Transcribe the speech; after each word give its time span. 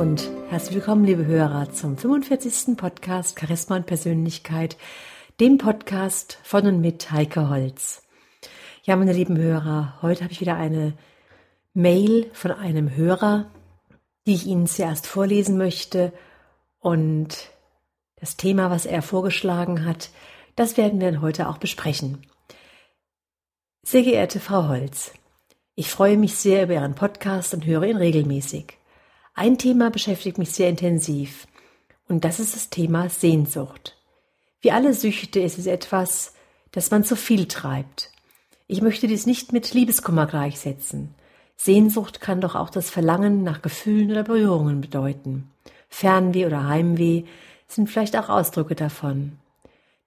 Und 0.00 0.30
herzlich 0.48 0.76
willkommen, 0.76 1.04
liebe 1.04 1.26
Hörer, 1.26 1.72
zum 1.72 1.98
45. 1.98 2.74
Podcast 2.74 3.38
Charisma 3.38 3.76
und 3.76 3.84
Persönlichkeit, 3.84 4.78
dem 5.40 5.58
Podcast 5.58 6.38
von 6.42 6.66
und 6.66 6.80
mit 6.80 7.10
Heike 7.10 7.50
Holz. 7.50 8.02
Ja, 8.82 8.96
meine 8.96 9.12
lieben 9.12 9.36
Hörer, 9.36 9.98
heute 10.00 10.24
habe 10.24 10.32
ich 10.32 10.40
wieder 10.40 10.56
eine 10.56 10.94
Mail 11.74 12.30
von 12.32 12.50
einem 12.50 12.96
Hörer, 12.96 13.50
die 14.26 14.36
ich 14.36 14.46
Ihnen 14.46 14.66
zuerst 14.66 15.06
vorlesen 15.06 15.58
möchte. 15.58 16.14
Und 16.78 17.50
das 18.16 18.38
Thema, 18.38 18.70
was 18.70 18.86
er 18.86 19.02
vorgeschlagen 19.02 19.84
hat, 19.84 20.08
das 20.56 20.78
werden 20.78 20.98
wir 20.98 21.20
heute 21.20 21.46
auch 21.46 21.58
besprechen. 21.58 22.26
Sehr 23.82 24.02
geehrte 24.02 24.40
Frau 24.40 24.66
Holz, 24.66 25.12
ich 25.74 25.90
freue 25.90 26.16
mich 26.16 26.36
sehr 26.36 26.62
über 26.62 26.72
Ihren 26.72 26.94
Podcast 26.94 27.52
und 27.52 27.66
höre 27.66 27.82
ihn 27.82 27.98
regelmäßig. 27.98 28.79
Ein 29.34 29.58
Thema 29.58 29.90
beschäftigt 29.90 30.38
mich 30.38 30.50
sehr 30.50 30.68
intensiv 30.68 31.46
und 32.08 32.24
das 32.24 32.40
ist 32.40 32.54
das 32.54 32.70
Thema 32.70 33.08
Sehnsucht. 33.08 33.96
Wie 34.60 34.72
alle 34.72 34.92
Süchte 34.92 35.40
ist 35.40 35.58
es 35.58 35.66
etwas, 35.66 36.34
das 36.72 36.90
man 36.90 37.04
zu 37.04 37.16
viel 37.16 37.46
treibt. 37.46 38.10
Ich 38.66 38.82
möchte 38.82 39.06
dies 39.06 39.26
nicht 39.26 39.52
mit 39.52 39.72
Liebeskummer 39.72 40.26
gleichsetzen. 40.26 41.14
Sehnsucht 41.56 42.20
kann 42.20 42.40
doch 42.40 42.54
auch 42.54 42.70
das 42.70 42.90
Verlangen 42.90 43.42
nach 43.42 43.62
Gefühlen 43.62 44.10
oder 44.10 44.24
Berührungen 44.24 44.80
bedeuten. 44.80 45.50
Fernweh 45.88 46.46
oder 46.46 46.66
Heimweh 46.68 47.24
sind 47.68 47.88
vielleicht 47.88 48.16
auch 48.16 48.28
Ausdrücke 48.28 48.74
davon. 48.74 49.38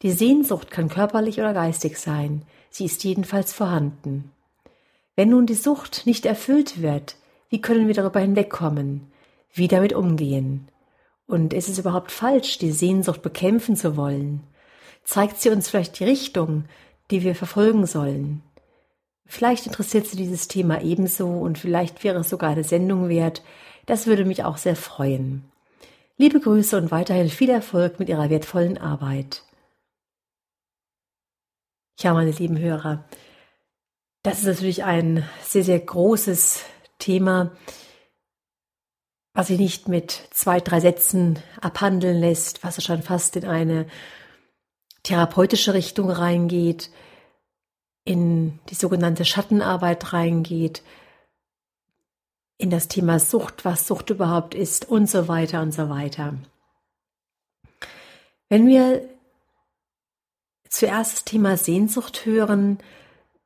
Die 0.01 0.11
Sehnsucht 0.11 0.69
kann 0.69 0.89
körperlich 0.89 1.39
oder 1.39 1.53
geistig 1.53 1.97
sein, 1.97 2.43
sie 2.69 2.85
ist 2.85 3.03
jedenfalls 3.03 3.53
vorhanden. 3.53 4.31
Wenn 5.15 5.29
nun 5.29 5.45
die 5.45 5.53
Sucht 5.53 6.05
nicht 6.05 6.25
erfüllt 6.25 6.81
wird, 6.81 7.15
wie 7.49 7.61
können 7.61 7.87
wir 7.87 7.93
darüber 7.93 8.19
hinwegkommen? 8.19 9.12
Wie 9.53 9.67
damit 9.67 9.93
umgehen. 9.93 10.67
Und 11.25 11.53
ist 11.53 11.69
es 11.69 11.79
überhaupt 11.79 12.11
falsch, 12.11 12.57
die 12.57 12.71
Sehnsucht 12.71 13.21
bekämpfen 13.21 13.75
zu 13.75 13.95
wollen? 13.95 14.43
Zeigt 15.03 15.39
sie 15.39 15.49
uns 15.49 15.69
vielleicht 15.69 15.99
die 15.99 16.03
Richtung, 16.03 16.65
die 17.11 17.23
wir 17.23 17.35
verfolgen 17.35 17.85
sollen? 17.85 18.41
Vielleicht 19.25 19.65
interessiert 19.65 20.07
sie 20.07 20.17
dieses 20.17 20.47
Thema 20.47 20.81
ebenso 20.81 21.27
und 21.27 21.57
vielleicht 21.57 22.03
wäre 22.03 22.19
es 22.19 22.29
sogar 22.29 22.51
eine 22.51 22.63
Sendung 22.63 23.09
wert. 23.09 23.41
Das 23.85 24.05
würde 24.05 24.25
mich 24.25 24.43
auch 24.43 24.57
sehr 24.57 24.75
freuen. 24.75 25.45
Liebe 26.17 26.39
Grüße 26.39 26.77
und 26.77 26.91
weiterhin 26.91 27.29
viel 27.29 27.49
Erfolg 27.49 27.99
mit 27.99 28.09
Ihrer 28.09 28.29
wertvollen 28.29 28.77
Arbeit. 28.77 29.43
Ja, 31.99 32.13
meine 32.13 32.31
lieben 32.31 32.59
Hörer, 32.59 33.05
das 34.23 34.39
ist 34.39 34.45
natürlich 34.45 34.83
ein 34.83 35.27
sehr, 35.41 35.63
sehr 35.63 35.79
großes 35.79 36.63
Thema 36.99 37.51
was 39.33 39.47
sich 39.47 39.59
nicht 39.59 39.87
mit 39.87 40.11
zwei, 40.31 40.59
drei 40.59 40.79
Sätzen 40.79 41.39
abhandeln 41.59 42.19
lässt, 42.19 42.63
was 42.63 42.83
schon 42.83 43.01
fast 43.01 43.35
in 43.35 43.45
eine 43.45 43.87
therapeutische 45.01 45.73
Richtung 45.73 46.09
reingeht, 46.09 46.91
in 48.05 48.59
die 48.69 48.75
sogenannte 48.75 49.25
Schattenarbeit 49.25 50.13
reingeht, 50.13 50.83
in 52.57 52.69
das 52.69 52.87
Thema 52.87 53.19
Sucht, 53.19 53.65
was 53.65 53.87
Sucht 53.87 54.09
überhaupt 54.09 54.55
ist 54.55 54.87
und 54.87 55.09
so 55.09 55.27
weiter 55.27 55.61
und 55.61 55.73
so 55.73 55.89
weiter. 55.89 56.35
Wenn 58.49 58.67
wir 58.67 59.09
zuerst 60.69 61.13
das 61.13 61.25
Thema 61.25 61.57
Sehnsucht 61.57 62.25
hören, 62.25 62.77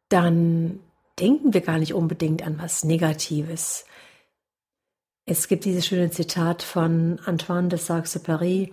dann 0.10 0.80
denken 1.20 1.54
wir 1.54 1.62
gar 1.62 1.80
nicht 1.80 1.94
unbedingt 1.94 2.44
an 2.44 2.60
was 2.60 2.84
Negatives. 2.84 3.86
Es 5.30 5.50
gibt 5.50 5.66
dieses 5.66 5.86
schöne 5.86 6.10
Zitat 6.10 6.64
von 6.64 7.20
Antoine 7.26 7.68
de 7.68 7.78
Saint-Exupéry. 7.78 8.72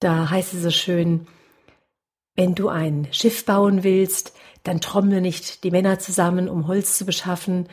Da 0.00 0.30
heißt 0.30 0.54
es 0.54 0.62
so 0.62 0.70
schön, 0.70 1.26
wenn 2.34 2.54
du 2.54 2.70
ein 2.70 3.08
Schiff 3.12 3.44
bauen 3.44 3.84
willst, 3.84 4.34
dann 4.62 4.80
trommle 4.80 5.20
nicht 5.20 5.64
die 5.64 5.70
Männer 5.70 5.98
zusammen, 5.98 6.48
um 6.48 6.66
Holz 6.66 6.96
zu 6.96 7.04
beschaffen, 7.04 7.68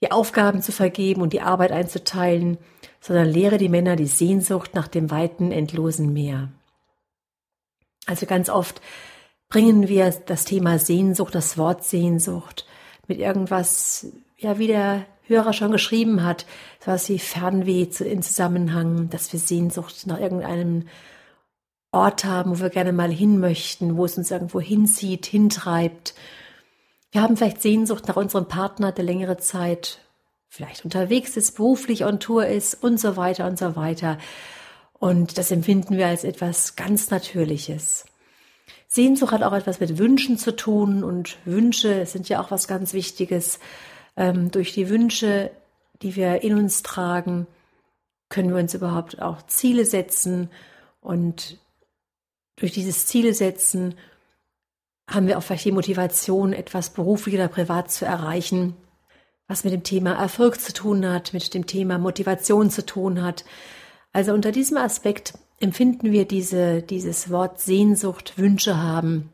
die 0.00 0.12
Aufgaben 0.12 0.62
zu 0.62 0.70
vergeben 0.70 1.20
und 1.20 1.32
die 1.32 1.40
Arbeit 1.40 1.72
einzuteilen, 1.72 2.56
sondern 3.00 3.28
lehre 3.28 3.58
die 3.58 3.68
Männer 3.68 3.96
die 3.96 4.06
Sehnsucht 4.06 4.76
nach 4.76 4.86
dem 4.86 5.10
weiten, 5.10 5.50
endlosen 5.50 6.12
Meer. 6.12 6.52
Also 8.06 8.26
ganz 8.26 8.48
oft 8.48 8.80
bringen 9.48 9.88
wir 9.88 10.10
das 10.26 10.44
Thema 10.44 10.78
Sehnsucht, 10.78 11.34
das 11.34 11.58
Wort 11.58 11.82
Sehnsucht 11.82 12.66
mit 13.08 13.18
irgendwas, 13.18 14.06
ja, 14.36 14.58
wie 14.58 14.68
der 14.68 15.06
Hörer 15.26 15.52
schon 15.52 15.72
geschrieben 15.72 16.22
hat, 16.22 16.46
so 16.80 16.92
was 16.92 17.08
wie 17.08 17.18
Fernweh 17.18 17.88
in 18.00 18.22
Zusammenhang, 18.22 19.08
dass 19.10 19.32
wir 19.32 19.40
Sehnsucht 19.40 20.06
nach 20.06 20.20
irgendeinem 20.20 20.88
Ort 21.92 22.24
haben, 22.24 22.50
wo 22.58 22.62
wir 22.62 22.70
gerne 22.70 22.92
mal 22.92 23.10
hin 23.10 23.38
möchten, 23.38 23.96
wo 23.96 24.04
es 24.04 24.18
uns 24.18 24.30
irgendwo 24.30 24.60
hinzieht, 24.60 25.26
hintreibt. 25.26 26.14
Wir 27.12 27.22
haben 27.22 27.36
vielleicht 27.36 27.62
Sehnsucht 27.62 28.08
nach 28.08 28.16
unserem 28.16 28.48
Partner, 28.48 28.90
der 28.90 29.04
längere 29.04 29.38
Zeit 29.38 30.00
vielleicht 30.48 30.84
unterwegs 30.84 31.36
ist, 31.36 31.56
beruflich 31.56 32.04
on 32.04 32.20
Tour 32.20 32.46
ist 32.46 32.82
und 32.82 32.98
so 33.00 33.16
weiter 33.16 33.46
und 33.46 33.58
so 33.58 33.76
weiter. 33.76 34.18
Und 34.92 35.38
das 35.38 35.50
empfinden 35.50 35.96
wir 35.96 36.06
als 36.06 36.24
etwas 36.24 36.76
ganz 36.76 37.10
Natürliches. 37.10 38.04
Sehnsucht 38.88 39.32
hat 39.32 39.42
auch 39.42 39.52
etwas 39.52 39.80
mit 39.80 39.98
Wünschen 39.98 40.38
zu 40.38 40.54
tun 40.54 41.02
und 41.02 41.36
Wünsche 41.44 42.06
sind 42.06 42.28
ja 42.28 42.40
auch 42.40 42.50
was 42.50 42.68
ganz 42.68 42.92
Wichtiges. 42.92 43.58
Ähm, 44.16 44.50
durch 44.50 44.72
die 44.72 44.88
Wünsche, 44.88 45.50
die 46.02 46.16
wir 46.16 46.42
in 46.42 46.56
uns 46.56 46.82
tragen, 46.82 47.46
können 48.28 48.50
wir 48.50 48.60
uns 48.60 48.74
überhaupt 48.74 49.20
auch 49.20 49.46
Ziele 49.46 49.84
setzen 49.84 50.50
und 51.00 51.58
durch 52.56 52.72
dieses 52.72 53.06
Ziele 53.06 53.34
setzen 53.34 53.94
haben 55.08 55.26
wir 55.26 55.36
auch 55.36 55.42
vielleicht 55.42 55.66
die 55.66 55.72
Motivation, 55.72 56.52
etwas 56.52 56.90
beruflich 56.90 57.34
oder 57.34 57.48
privat 57.48 57.90
zu 57.90 58.06
erreichen, 58.06 58.74
was 59.48 59.64
mit 59.64 59.72
dem 59.72 59.82
Thema 59.82 60.14
Erfolg 60.14 60.60
zu 60.60 60.72
tun 60.72 61.06
hat, 61.06 61.34
mit 61.34 61.52
dem 61.52 61.66
Thema 61.66 61.98
Motivation 61.98 62.70
zu 62.70 62.86
tun 62.86 63.22
hat. 63.22 63.44
Also 64.12 64.32
unter 64.32 64.52
diesem 64.52 64.78
Aspekt 64.78 65.34
empfinden 65.60 66.12
wir 66.12 66.26
diese, 66.26 66.82
dieses 66.82 67.30
Wort 67.30 67.60
Sehnsucht, 67.60 68.38
Wünsche 68.38 68.78
haben 68.78 69.30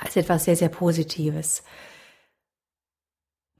als 0.00 0.16
etwas 0.16 0.44
sehr, 0.44 0.56
sehr 0.56 0.68
Positives. 0.68 1.62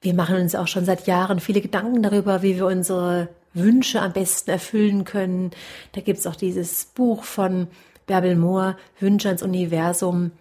Wir 0.00 0.14
machen 0.14 0.36
uns 0.36 0.54
auch 0.54 0.68
schon 0.68 0.84
seit 0.84 1.06
Jahren 1.06 1.40
viele 1.40 1.60
Gedanken 1.60 2.02
darüber, 2.02 2.42
wie 2.42 2.56
wir 2.56 2.66
unsere 2.66 3.28
Wünsche 3.52 4.00
am 4.00 4.12
besten 4.12 4.50
erfüllen 4.50 5.04
können. 5.04 5.50
Da 5.92 6.00
gibt 6.00 6.18
es 6.18 6.26
auch 6.26 6.36
dieses 6.36 6.86
Buch 6.86 7.24
von 7.24 7.68
Bärbel 8.06 8.36
Mohr, 8.36 8.76
Wünsche 9.00 9.28
ans 9.28 9.42
Universum. 9.42 10.32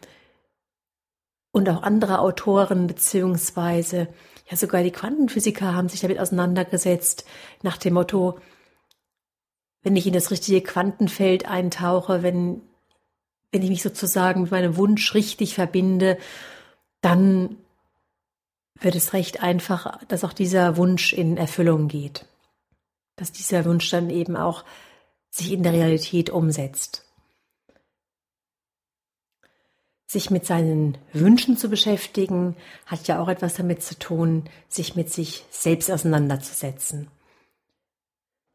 Und 1.52 1.70
auch 1.70 1.82
andere 1.82 2.20
Autoren 2.20 2.88
beziehungsweise 2.88 4.10
ja 4.50 4.56
sogar 4.56 4.84
die 4.84 4.92
Quantenphysiker 4.92 5.74
haben 5.74 5.90
sich 5.90 6.02
damit 6.02 6.20
auseinandergesetzt 6.20 7.26
nach 7.64 7.78
dem 7.78 7.96
Motto, 7.96 8.40
wenn 9.82 9.96
ich 9.96 10.06
in 10.06 10.14
das 10.14 10.32
richtige 10.32 10.62
Quantenfeld 10.62 11.48
eintauche, 11.48 12.22
wenn, 12.22 12.62
wenn 13.52 13.64
ich 13.64 13.70
mich 13.70 13.82
sozusagen 13.82 14.44
mit 14.44 14.52
meinem 14.52 14.78
Wunsch 14.78 15.14
richtig 15.14 15.56
verbinde, 15.56 16.18
dann 17.02 17.58
wird 18.80 18.96
es 18.96 19.14
recht 19.14 19.42
einfach, 19.42 20.04
dass 20.06 20.24
auch 20.24 20.34
dieser 20.34 20.78
Wunsch 20.78 21.14
in 21.14 21.38
Erfüllung 21.38 21.88
geht. 21.88 22.26
Dass 23.16 23.32
dieser 23.32 23.66
Wunsch 23.66 23.90
dann 23.90 24.10
eben 24.10 24.36
auch 24.36 24.64
sich 25.30 25.52
in 25.52 25.64
der 25.64 25.74
Realität 25.74 26.30
umsetzt. 26.30 27.04
Sich 30.06 30.30
mit 30.30 30.46
seinen 30.46 30.98
Wünschen 31.12 31.58
zu 31.58 31.70
beschäftigen, 31.70 32.56
hat 32.86 33.08
ja 33.08 33.22
auch 33.22 33.28
etwas 33.28 33.56
damit 33.56 33.84
zu 33.84 34.00
tun, 34.00 34.46
sich 34.70 34.96
mit 34.96 35.12
sich 35.12 35.46
selbst 35.50 35.92
auseinanderzusetzen. 35.92 37.10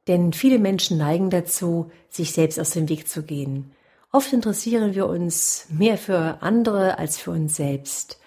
Denn 0.09 0.33
viele 0.33 0.59
Menschen 0.59 0.99
neigen 0.99 1.31
dazu, 1.31 1.91
sich 2.09 2.33
selbst 2.33 2.59
aus 2.59 2.71
dem 2.71 2.89
Weg 2.89 3.09
zu 3.09 3.23
gehen. 3.23 3.73
Oft 4.11 4.33
interessieren 4.33 4.95
wir 4.95 5.07
uns 5.07 5.67
mehr 5.69 5.99
für 5.99 6.43
andere 6.43 6.99
als 6.99 7.19
für 7.19 7.31
uns 7.31 7.55
selbst. 7.57 8.19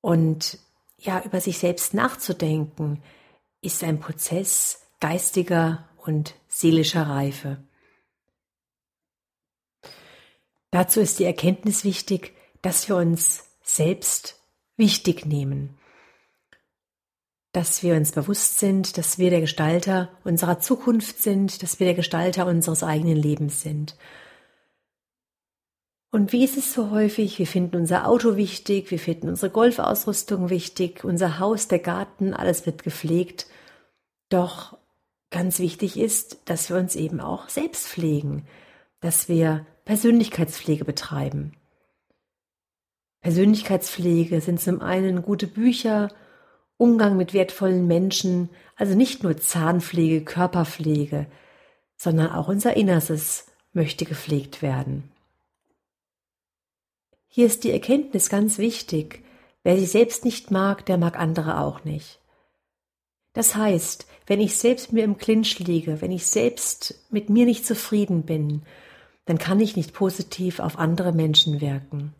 Und 0.00 0.58
ja, 0.98 1.22
über 1.24 1.40
sich 1.40 1.58
selbst 1.58 1.94
nachzudenken, 1.94 3.02
ist 3.60 3.82
ein 3.84 4.00
Prozess 4.00 4.86
geistiger 5.00 5.88
und 5.96 6.34
seelischer 6.48 7.02
Reife. 7.02 7.62
Dazu 10.70 11.00
ist 11.00 11.18
die 11.18 11.24
Erkenntnis 11.24 11.84
wichtig, 11.84 12.34
dass 12.62 12.88
wir 12.88 12.96
uns 12.96 13.44
selbst 13.62 14.40
wichtig 14.76 15.26
nehmen, 15.26 15.78
dass 17.52 17.82
wir 17.82 17.94
uns 17.94 18.12
bewusst 18.12 18.58
sind, 18.58 18.98
dass 18.98 19.18
wir 19.18 19.30
der 19.30 19.40
Gestalter 19.40 20.10
unserer 20.24 20.60
Zukunft 20.60 21.22
sind, 21.22 21.62
dass 21.62 21.80
wir 21.80 21.86
der 21.86 21.94
Gestalter 21.94 22.46
unseres 22.46 22.82
eigenen 22.82 23.16
Lebens 23.16 23.62
sind 23.62 23.96
und 26.16 26.32
wie 26.32 26.44
ist 26.44 26.56
es 26.56 26.72
so 26.72 26.90
häufig? 26.92 27.38
Wir 27.38 27.46
finden 27.46 27.76
unser 27.76 28.08
Auto 28.08 28.36
wichtig, 28.36 28.90
wir 28.90 28.98
finden 28.98 29.28
unsere 29.28 29.50
Golfausrüstung 29.50 30.48
wichtig, 30.48 31.04
unser 31.04 31.38
Haus, 31.38 31.68
der 31.68 31.78
Garten, 31.78 32.32
alles 32.32 32.64
wird 32.64 32.82
gepflegt. 32.82 33.46
Doch 34.30 34.78
ganz 35.30 35.58
wichtig 35.58 35.98
ist, 35.98 36.38
dass 36.46 36.70
wir 36.70 36.78
uns 36.78 36.96
eben 36.96 37.20
auch 37.20 37.50
selbst 37.50 37.86
pflegen, 37.86 38.46
dass 39.00 39.28
wir 39.28 39.66
Persönlichkeitspflege 39.84 40.86
betreiben. 40.86 41.52
Persönlichkeitspflege 43.20 44.40
sind 44.40 44.58
zum 44.58 44.80
einen 44.80 45.20
gute 45.20 45.46
Bücher, 45.46 46.08
Umgang 46.78 47.18
mit 47.18 47.34
wertvollen 47.34 47.86
Menschen, 47.86 48.48
also 48.74 48.94
nicht 48.94 49.22
nur 49.22 49.36
Zahnpflege, 49.36 50.24
Körperpflege, 50.24 51.26
sondern 51.98 52.30
auch 52.30 52.48
unser 52.48 52.74
Innerstes 52.74 53.48
möchte 53.74 54.06
gepflegt 54.06 54.62
werden. 54.62 55.12
Hier 57.36 57.44
ist 57.44 57.64
die 57.64 57.70
Erkenntnis 57.70 58.30
ganz 58.30 58.56
wichtig. 58.56 59.22
Wer 59.62 59.76
sich 59.76 59.90
selbst 59.90 60.24
nicht 60.24 60.50
mag, 60.50 60.86
der 60.86 60.96
mag 60.96 61.18
andere 61.18 61.60
auch 61.60 61.84
nicht. 61.84 62.18
Das 63.34 63.54
heißt, 63.54 64.06
wenn 64.26 64.40
ich 64.40 64.56
selbst 64.56 64.94
mir 64.94 65.04
im 65.04 65.18
Clinch 65.18 65.58
liege, 65.58 66.00
wenn 66.00 66.12
ich 66.12 66.28
selbst 66.28 66.94
mit 67.10 67.28
mir 67.28 67.44
nicht 67.44 67.66
zufrieden 67.66 68.22
bin, 68.22 68.62
dann 69.26 69.36
kann 69.36 69.60
ich 69.60 69.76
nicht 69.76 69.92
positiv 69.92 70.60
auf 70.60 70.78
andere 70.78 71.12
Menschen 71.12 71.60
wirken. 71.60 72.14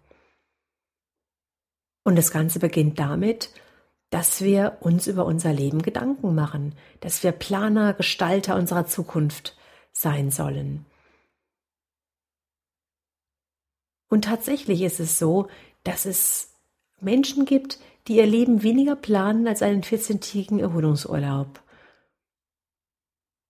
Und 2.05 2.17
das 2.17 2.31
Ganze 2.31 2.59
beginnt 2.59 2.99
damit, 2.99 3.49
dass 4.11 4.43
wir 4.43 4.77
uns 4.81 5.07
über 5.07 5.25
unser 5.25 5.55
Leben 5.55 5.81
Gedanken 5.81 6.35
machen, 6.35 6.75
dass 7.01 7.23
wir 7.23 7.33
Planer, 7.33 7.95
Gestalter 7.95 8.55
unserer 8.55 8.87
Zukunft 8.87 9.57
sein 9.93 10.31
sollen. 10.31 10.85
Und 14.09 14.25
tatsächlich 14.25 14.83
ist 14.83 15.01
es 15.01 15.19
so, 15.19 15.49
dass 15.85 16.07
es 16.07 16.53
Menschen 17.01 17.45
gibt, 17.45 17.79
die 18.09 18.17
ihr 18.17 18.27
Leben 18.27 18.63
weniger 18.63 18.97
planen 18.97 19.49
als 19.49 19.63
einen 19.63 19.83
14-tägigen 19.83 20.61
Erholungsurlaub. 20.61 21.61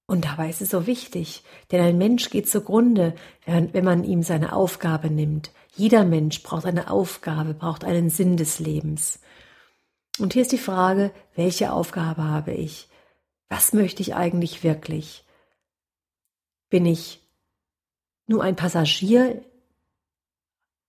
Und 0.07 0.25
dabei 0.25 0.49
ist 0.49 0.63
es 0.63 0.71
so 0.71 0.87
wichtig, 0.87 1.43
denn 1.71 1.81
ein 1.81 1.99
Mensch 1.99 2.31
geht 2.31 2.49
zugrunde, 2.49 3.15
wenn 3.45 3.85
man 3.85 4.05
ihm 4.05 4.23
seine 4.23 4.53
Aufgabe 4.53 5.11
nimmt. 5.11 5.51
Jeder 5.75 6.05
Mensch 6.05 6.43
braucht 6.43 6.65
eine 6.65 6.91
Aufgabe, 6.91 7.55
braucht 7.55 7.85
einen 7.85 8.09
Sinn 8.09 8.37
des 8.37 8.61
Lebens. 8.61 9.21
Und 10.19 10.33
hier 10.33 10.43
ist 10.43 10.53
die 10.53 10.59
Frage, 10.59 11.11
welche 11.35 11.73
Aufgabe 11.73 12.25
habe 12.25 12.53
ich? 12.53 12.89
Was 13.49 13.73
möchte 13.73 14.01
ich 14.01 14.15
eigentlich 14.15 14.63
wirklich? 14.65 15.25
Bin 16.71 16.87
ich 16.87 17.21
nur 18.27 18.43
ein 18.43 18.57
Passagier 18.57 19.45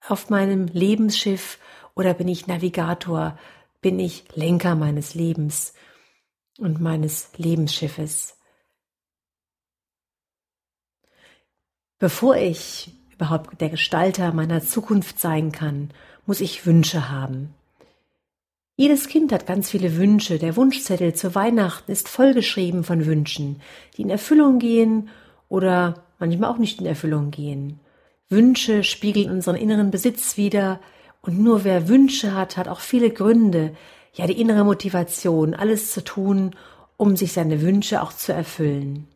auf 0.07 0.29
meinem 0.29 0.67
Lebensschiff 0.67 1.59
oder 1.95 2.13
bin 2.13 2.27
ich 2.27 2.47
Navigator? 2.47 3.37
Bin 3.81 3.99
ich 3.99 4.25
Lenker 4.35 4.75
meines 4.75 5.13
Lebens 5.13 5.73
und 6.57 6.81
meines 6.81 7.29
Lebensschiffes? 7.37 8.37
Bevor 11.99 12.35
ich 12.35 12.91
überhaupt 13.13 13.59
der 13.59 13.69
Gestalter 13.69 14.31
meiner 14.31 14.61
Zukunft 14.61 15.19
sein 15.19 15.51
kann, 15.51 15.89
muss 16.27 16.41
ich 16.41 16.65
Wünsche 16.65 17.09
haben. 17.09 17.55
Jedes 18.75 19.07
Kind 19.07 19.31
hat 19.31 19.47
ganz 19.47 19.71
viele 19.71 19.97
Wünsche. 19.97 20.37
Der 20.37 20.55
Wunschzettel 20.55 21.15
zu 21.15 21.33
Weihnachten 21.33 21.91
ist 21.91 22.07
vollgeschrieben 22.07 22.83
von 22.83 23.07
Wünschen, 23.07 23.59
die 23.95 24.03
in 24.03 24.11
Erfüllung 24.11 24.59
gehen 24.59 25.09
oder 25.49 26.03
manchmal 26.19 26.51
auch 26.51 26.59
nicht 26.59 26.79
in 26.79 26.85
Erfüllung 26.85 27.31
gehen. 27.31 27.79
Wünsche 28.29 28.83
spiegeln 28.83 29.31
unseren 29.31 29.55
inneren 29.55 29.91
Besitz 29.91 30.37
wider, 30.37 30.79
und 31.21 31.39
nur 31.39 31.63
wer 31.63 31.89
Wünsche 31.89 32.33
hat, 32.33 32.55
hat 32.55 32.67
auch 32.67 32.79
viele 32.79 33.09
Gründe, 33.09 33.75
ja 34.13 34.27
die 34.27 34.39
innere 34.39 34.63
Motivation, 34.63 35.53
alles 35.53 35.91
zu 35.91 36.03
tun, 36.03 36.55
um 36.95 37.17
sich 37.17 37.33
seine 37.33 37.61
Wünsche 37.61 38.01
auch 38.01 38.13
zu 38.13 38.33
erfüllen. 38.33 39.07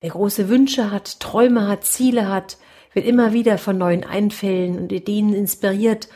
Wer 0.00 0.10
große 0.10 0.48
Wünsche 0.48 0.90
hat, 0.90 1.20
Träume 1.20 1.68
hat, 1.68 1.84
Ziele 1.84 2.28
hat, 2.28 2.58
wird 2.92 3.06
immer 3.06 3.32
wieder 3.32 3.58
von 3.58 3.78
neuen 3.78 4.04
Einfällen 4.04 4.78
und 4.78 4.92
Ideen 4.92 5.34
inspiriert 5.34 6.08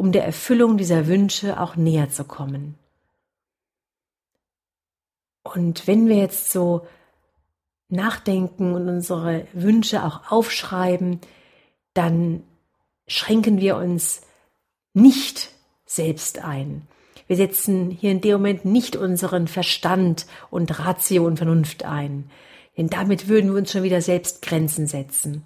um 0.00 0.12
der 0.12 0.24
Erfüllung 0.24 0.78
dieser 0.78 1.08
Wünsche 1.08 1.60
auch 1.60 1.76
näher 1.76 2.08
zu 2.08 2.24
kommen. 2.24 2.78
Und 5.42 5.86
wenn 5.86 6.08
wir 6.08 6.16
jetzt 6.16 6.50
so 6.50 6.86
nachdenken 7.92 8.74
und 8.74 8.88
unsere 8.88 9.46
Wünsche 9.52 10.04
auch 10.04 10.30
aufschreiben, 10.30 11.20
dann 11.94 12.42
schränken 13.06 13.60
wir 13.60 13.76
uns 13.76 14.22
nicht 14.94 15.50
selbst 15.86 16.44
ein. 16.44 16.86
Wir 17.26 17.36
setzen 17.36 17.90
hier 17.90 18.10
in 18.12 18.20
dem 18.20 18.32
Moment 18.32 18.64
nicht 18.64 18.96
unseren 18.96 19.48
Verstand 19.48 20.26
und 20.50 20.78
Ratio 20.78 21.26
und 21.26 21.36
Vernunft 21.36 21.84
ein, 21.84 22.30
denn 22.76 22.88
damit 22.88 23.28
würden 23.28 23.50
wir 23.50 23.58
uns 23.58 23.72
schon 23.72 23.82
wieder 23.82 24.02
selbst 24.02 24.42
Grenzen 24.42 24.86
setzen 24.86 25.44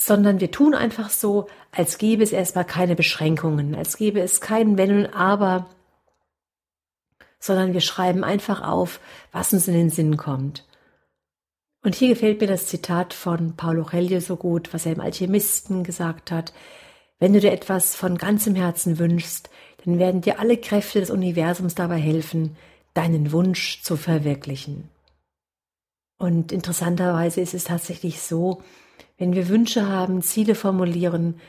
sondern 0.00 0.40
wir 0.40 0.50
tun 0.50 0.74
einfach 0.74 1.10
so, 1.10 1.46
als 1.72 1.98
gäbe 1.98 2.22
es 2.22 2.32
erstmal 2.32 2.64
keine 2.64 2.96
Beschränkungen, 2.96 3.74
als 3.74 3.98
gäbe 3.98 4.20
es 4.20 4.40
kein 4.40 4.78
Wenn 4.78 5.04
und 5.04 5.14
Aber, 5.14 5.66
sondern 7.38 7.74
wir 7.74 7.82
schreiben 7.82 8.24
einfach 8.24 8.62
auf, 8.62 8.98
was 9.30 9.52
uns 9.52 9.68
in 9.68 9.74
den 9.74 9.90
Sinn 9.90 10.16
kommt. 10.16 10.66
Und 11.82 11.94
hier 11.94 12.10
gefällt 12.10 12.40
mir 12.40 12.46
das 12.46 12.66
Zitat 12.66 13.14
von 13.14 13.56
Paulo 13.56 13.84
Coelho 13.84 14.20
so 14.20 14.36
gut, 14.36 14.74
was 14.74 14.84
er 14.84 14.92
im 14.92 15.00
Alchemisten 15.00 15.82
gesagt 15.82 16.30
hat. 16.30 16.52
Wenn 17.18 17.32
du 17.32 17.40
dir 17.40 17.52
etwas 17.52 17.96
von 17.96 18.18
ganzem 18.18 18.54
Herzen 18.54 18.98
wünschst, 18.98 19.50
dann 19.84 19.98
werden 19.98 20.20
dir 20.20 20.40
alle 20.40 20.58
Kräfte 20.58 21.00
des 21.00 21.10
Universums 21.10 21.74
dabei 21.74 21.98
helfen, 21.98 22.56
deinen 22.92 23.32
Wunsch 23.32 23.82
zu 23.82 23.96
verwirklichen. 23.96 24.90
Und 26.18 26.52
interessanterweise 26.52 27.40
ist 27.40 27.54
es 27.54 27.64
tatsächlich 27.64 28.20
so, 28.20 28.62
wenn 29.16 29.34
wir 29.34 29.48
Wünsche 29.48 29.88
haben, 29.88 30.20
Ziele 30.20 30.54
formulieren, 30.54 31.40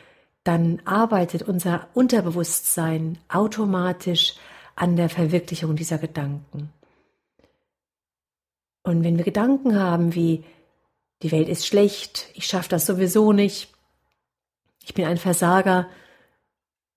dann 0.45 0.81
arbeitet 0.86 1.44
unser 1.44 1.88
Unterbewusstsein 1.94 3.17
automatisch 3.27 4.36
an 4.75 4.96
der 4.96 5.10
Verwirklichung 5.10 5.75
dieser 5.75 5.98
Gedanken. 5.98 6.70
Und 8.91 9.05
wenn 9.05 9.15
wir 9.15 9.24
Gedanken 9.24 9.79
haben 9.79 10.15
wie 10.15 10.43
die 11.21 11.31
Welt 11.31 11.48
ist 11.48 11.65
schlecht, 11.65 12.27
ich 12.33 12.45
schaffe 12.45 12.67
das 12.67 12.86
sowieso 12.86 13.31
nicht, 13.31 13.69
ich 14.83 14.93
bin 14.93 15.05
ein 15.05 15.15
Versager, 15.15 15.88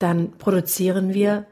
dann 0.00 0.36
produzieren 0.36 1.14
wir 1.14 1.46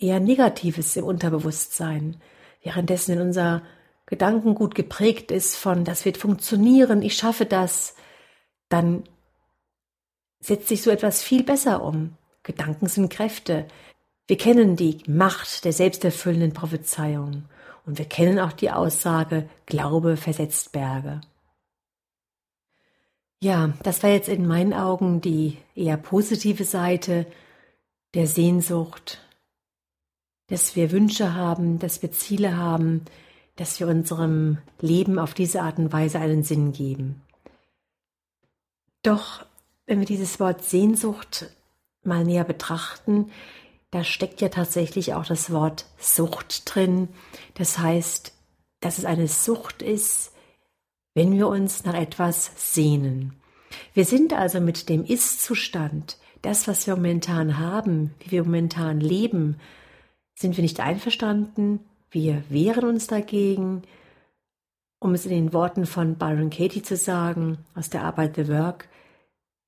eher 0.00 0.18
Negatives 0.18 0.96
im 0.96 1.04
Unterbewusstsein, 1.04 2.20
währenddessen 2.64 3.12
in 3.12 3.20
unser 3.20 3.62
Gedankengut 4.06 4.74
geprägt 4.74 5.30
ist 5.30 5.54
von, 5.54 5.84
das 5.84 6.04
wird 6.04 6.16
funktionieren, 6.16 7.00
ich 7.00 7.14
schaffe 7.14 7.46
das, 7.46 7.94
dann 8.68 9.04
setzt 10.40 10.66
sich 10.66 10.82
so 10.82 10.90
etwas 10.90 11.22
viel 11.22 11.44
besser 11.44 11.84
um. 11.84 12.16
Gedanken 12.42 12.88
sind 12.88 13.08
Kräfte. 13.08 13.68
Wir 14.26 14.36
kennen 14.36 14.74
die 14.74 14.98
Macht 15.06 15.64
der 15.64 15.72
selbsterfüllenden 15.72 16.54
Prophezeiung 16.54 17.44
und 17.86 17.98
wir 17.98 18.04
kennen 18.04 18.38
auch 18.38 18.52
die 18.52 18.70
Aussage, 18.70 19.48
Glaube 19.66 20.16
versetzt 20.16 20.72
Berge. 20.72 21.20
Ja, 23.42 23.72
das 23.82 24.02
war 24.02 24.10
jetzt 24.10 24.28
in 24.28 24.46
meinen 24.46 24.72
Augen 24.72 25.20
die 25.20 25.58
eher 25.74 25.96
positive 25.96 26.64
Seite 26.64 27.26
der 28.14 28.28
Sehnsucht, 28.28 29.20
dass 30.46 30.76
wir 30.76 30.92
Wünsche 30.92 31.34
haben, 31.34 31.78
dass 31.78 32.02
wir 32.02 32.12
Ziele 32.12 32.56
haben, 32.56 33.04
dass 33.56 33.80
wir 33.80 33.88
unserem 33.88 34.58
Leben 34.80 35.18
auf 35.18 35.34
diese 35.34 35.62
Art 35.62 35.78
und 35.78 35.92
Weise 35.92 36.20
einen 36.20 36.44
Sinn 36.44 36.72
geben. 36.72 37.20
Doch 39.02 39.44
wenn 39.86 39.98
wir 39.98 40.06
dieses 40.06 40.38
Wort 40.38 40.62
Sehnsucht 40.64 41.46
mal 42.04 42.24
näher 42.24 42.44
betrachten, 42.44 43.30
da 43.92 44.02
steckt 44.04 44.40
ja 44.40 44.48
tatsächlich 44.48 45.14
auch 45.14 45.26
das 45.26 45.52
Wort 45.52 45.84
Sucht 45.98 46.62
drin. 46.64 47.08
Das 47.54 47.78
heißt, 47.78 48.32
dass 48.80 48.98
es 48.98 49.04
eine 49.04 49.28
Sucht 49.28 49.82
ist, 49.82 50.32
wenn 51.14 51.32
wir 51.36 51.46
uns 51.46 51.84
nach 51.84 51.94
etwas 51.94 52.50
sehnen. 52.56 53.34
Wir 53.92 54.06
sind 54.06 54.32
also 54.32 54.60
mit 54.60 54.88
dem 54.88 55.04
Ist-Zustand, 55.04 56.16
das, 56.40 56.66
was 56.66 56.86
wir 56.86 56.96
momentan 56.96 57.58
haben, 57.58 58.14
wie 58.20 58.32
wir 58.32 58.44
momentan 58.44 58.98
leben, 58.98 59.60
sind 60.34 60.56
wir 60.56 60.62
nicht 60.62 60.80
einverstanden, 60.80 61.80
wir 62.10 62.42
wehren 62.48 62.84
uns 62.84 63.06
dagegen, 63.06 63.82
um 64.98 65.12
es 65.12 65.26
in 65.26 65.32
den 65.32 65.52
Worten 65.52 65.84
von 65.84 66.16
Byron 66.16 66.50
Katie 66.50 66.82
zu 66.82 66.96
sagen, 66.96 67.58
aus 67.74 67.90
der 67.90 68.04
Arbeit 68.04 68.36
The 68.36 68.48
Work, 68.48 68.88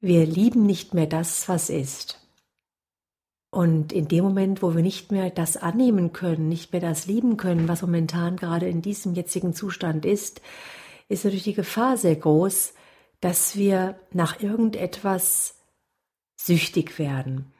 wir 0.01 0.25
lieben 0.25 0.65
nicht 0.65 0.95
mehr 0.95 1.07
das, 1.07 1.47
was 1.49 1.69
ist. 1.69 2.24
Und 3.55 3.93
in 3.93 4.09
dem 4.09 4.25
Moment, 4.25 4.63
wo 4.63 4.75
wir 4.75 4.83
nicht 4.83 5.13
mehr 5.13 5.31
das 5.31 5.57
annehmen 5.57 6.13
können, 6.13 6.49
nicht 6.49 6.73
mehr 6.73 6.81
das 6.81 7.07
lieben 7.07 7.37
können, 7.37 7.69
was 7.69 7.83
momentan 7.83 8.37
gerade 8.37 8.69
in 8.69 8.83
diesem 8.83 9.15
jetzigen 9.15 9.55
Zustand 9.55 10.05
ist, 10.05 10.41
ist 11.09 11.25
natürlich 11.25 11.45
die 11.45 11.55
Gefahr 11.55 11.97
sehr 11.97 12.17
groß, 12.17 12.75
dass 13.21 13.55
wir 13.57 13.97
nach 14.13 14.41
irgendetwas 14.41 15.55
süchtig 16.37 16.99
werden. 16.99 17.53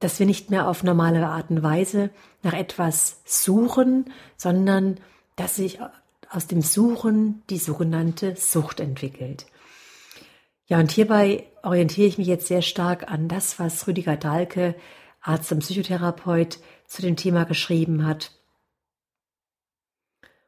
dass 0.00 0.18
wir 0.18 0.26
nicht 0.26 0.50
mehr 0.50 0.66
auf 0.66 0.82
normale 0.82 1.26
Art 1.26 1.50
und 1.50 1.62
Weise 1.62 2.10
nach 2.42 2.54
etwas 2.54 3.20
suchen, 3.24 4.12
sondern 4.36 4.98
dass 5.36 5.56
sich 5.56 5.78
aus 6.30 6.46
dem 6.46 6.62
Suchen 6.62 7.42
die 7.50 7.58
sogenannte 7.58 8.34
Sucht 8.36 8.80
entwickelt. 8.80 9.46
Ja, 10.66 10.78
und 10.78 10.90
hierbei 10.90 11.44
orientiere 11.62 12.06
ich 12.06 12.18
mich 12.18 12.26
jetzt 12.26 12.46
sehr 12.46 12.62
stark 12.62 13.10
an 13.10 13.28
das, 13.28 13.58
was 13.58 13.86
Rüdiger 13.86 14.16
Dahlke, 14.16 14.74
Arzt 15.20 15.52
und 15.52 15.60
Psychotherapeut, 15.60 16.58
zu 16.86 17.02
dem 17.02 17.16
Thema 17.16 17.44
geschrieben 17.44 18.06
hat. 18.06 18.32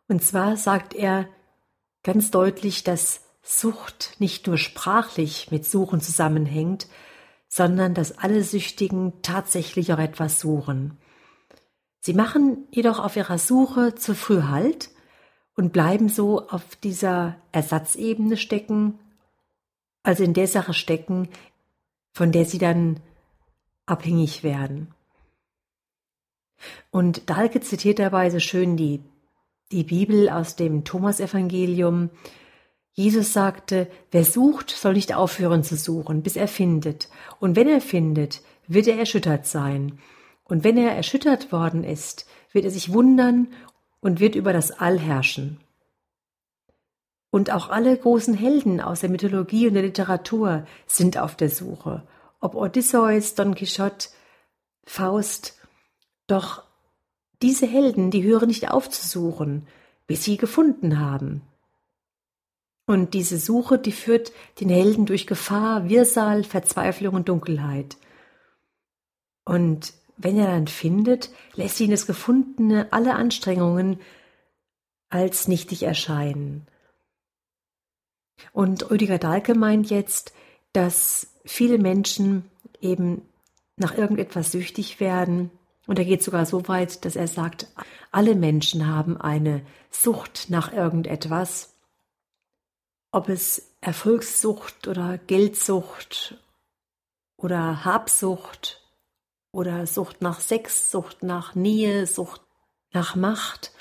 Und 0.08 0.22
zwar 0.22 0.56
sagt 0.56 0.94
er 0.94 1.28
ganz 2.02 2.30
deutlich, 2.30 2.84
dass 2.84 3.20
Sucht 3.42 4.16
nicht 4.18 4.46
nur 4.46 4.58
sprachlich 4.58 5.50
mit 5.50 5.66
Suchen 5.66 6.00
zusammenhängt, 6.00 6.86
sondern 7.48 7.92
dass 7.94 8.18
alle 8.18 8.42
Süchtigen 8.42 9.20
tatsächlich 9.22 9.92
auch 9.92 9.98
etwas 9.98 10.40
suchen. 10.40 10.98
Sie 12.00 12.14
machen 12.14 12.66
jedoch 12.70 12.98
auf 12.98 13.16
ihrer 13.16 13.38
Suche 13.38 13.94
zu 13.94 14.14
früh 14.14 14.42
Halt 14.42 14.90
und 15.54 15.72
bleiben 15.72 16.08
so 16.08 16.48
auf 16.48 16.76
dieser 16.76 17.36
Ersatzebene 17.52 18.36
stecken, 18.36 18.98
also 20.02 20.24
in 20.24 20.34
der 20.34 20.46
Sache 20.46 20.74
stecken, 20.74 21.28
von 22.12 22.32
der 22.32 22.44
sie 22.44 22.58
dann 22.58 23.00
abhängig 23.86 24.42
werden. 24.42 24.94
Und 26.90 27.28
Dahlke 27.28 27.60
zitiert 27.60 27.98
dabei 27.98 28.30
so 28.30 28.38
schön 28.38 28.76
die, 28.76 29.02
die 29.72 29.84
Bibel 29.84 30.28
aus 30.28 30.56
dem 30.56 30.84
Thomasevangelium, 30.84 32.10
Jesus 32.94 33.32
sagte, 33.32 33.88
wer 34.10 34.24
sucht, 34.24 34.70
soll 34.70 34.92
nicht 34.92 35.14
aufhören 35.14 35.62
zu 35.62 35.76
suchen, 35.76 36.22
bis 36.22 36.36
er 36.36 36.46
findet. 36.46 37.08
Und 37.40 37.56
wenn 37.56 37.66
er 37.66 37.80
findet, 37.80 38.42
wird 38.66 38.86
er 38.86 38.98
erschüttert 38.98 39.46
sein. 39.46 39.98
Und 40.44 40.62
wenn 40.62 40.76
er 40.76 40.92
erschüttert 40.92 41.52
worden 41.52 41.84
ist, 41.84 42.26
wird 42.52 42.66
er 42.66 42.70
sich 42.70 42.92
wundern 42.92 43.48
und 44.00 44.20
wird 44.20 44.34
über 44.34 44.52
das 44.52 44.72
All 44.72 44.98
herrschen. 44.98 45.58
Und 47.32 47.50
auch 47.50 47.70
alle 47.70 47.96
großen 47.96 48.34
Helden 48.34 48.82
aus 48.82 49.00
der 49.00 49.08
Mythologie 49.08 49.66
und 49.66 49.72
der 49.72 49.84
Literatur 49.84 50.66
sind 50.86 51.16
auf 51.16 51.34
der 51.34 51.48
Suche. 51.48 52.02
Ob 52.40 52.54
Odysseus, 52.54 53.34
Don 53.34 53.54
Quixote, 53.54 54.10
Faust. 54.84 55.58
Doch 56.26 56.62
diese 57.40 57.66
Helden, 57.66 58.10
die 58.10 58.22
hören 58.22 58.48
nicht 58.48 58.70
auf 58.70 58.90
zu 58.90 59.08
suchen, 59.08 59.66
bis 60.06 60.24
sie 60.24 60.36
gefunden 60.36 61.00
haben. 61.00 61.40
Und 62.84 63.14
diese 63.14 63.38
Suche, 63.38 63.78
die 63.78 63.92
führt 63.92 64.32
den 64.60 64.68
Helden 64.68 65.06
durch 65.06 65.26
Gefahr, 65.26 65.88
Wirrsal, 65.88 66.44
Verzweiflung 66.44 67.14
und 67.14 67.30
Dunkelheit. 67.30 67.96
Und 69.46 69.94
wenn 70.18 70.38
er 70.38 70.48
dann 70.48 70.66
findet, 70.66 71.30
lässt 71.54 71.80
ihn 71.80 71.92
das 71.92 72.06
Gefundene 72.06 72.88
alle 72.90 73.14
Anstrengungen 73.14 74.00
als 75.08 75.48
nichtig 75.48 75.84
erscheinen. 75.84 76.66
Und 78.52 78.90
Rüdiger 78.90 79.18
Dahlke 79.18 79.54
meint 79.54 79.90
jetzt, 79.90 80.32
dass 80.72 81.28
viele 81.44 81.78
Menschen 81.78 82.50
eben 82.80 83.22
nach 83.76 83.96
irgendetwas 83.96 84.52
süchtig 84.52 85.00
werden. 85.00 85.50
Und 85.86 85.98
er 85.98 86.04
geht 86.04 86.22
sogar 86.22 86.46
so 86.46 86.68
weit, 86.68 87.04
dass 87.04 87.16
er 87.16 87.28
sagt, 87.28 87.66
alle 88.10 88.34
Menschen 88.34 88.86
haben 88.86 89.16
eine 89.16 89.62
Sucht 89.90 90.46
nach 90.48 90.72
irgendetwas 90.72 91.72
ob 93.12 93.28
es 93.28 93.74
Erfolgssucht 93.82 94.88
oder 94.88 95.18
Geldsucht 95.18 96.42
oder 97.36 97.84
Habsucht 97.84 98.82
oder 99.52 99.86
Sucht 99.86 100.22
nach 100.22 100.40
Sex, 100.40 100.90
Sucht 100.90 101.22
nach 101.22 101.54
Nähe, 101.54 102.06
Sucht 102.06 102.40
nach 102.90 103.14
Macht. 103.14 103.72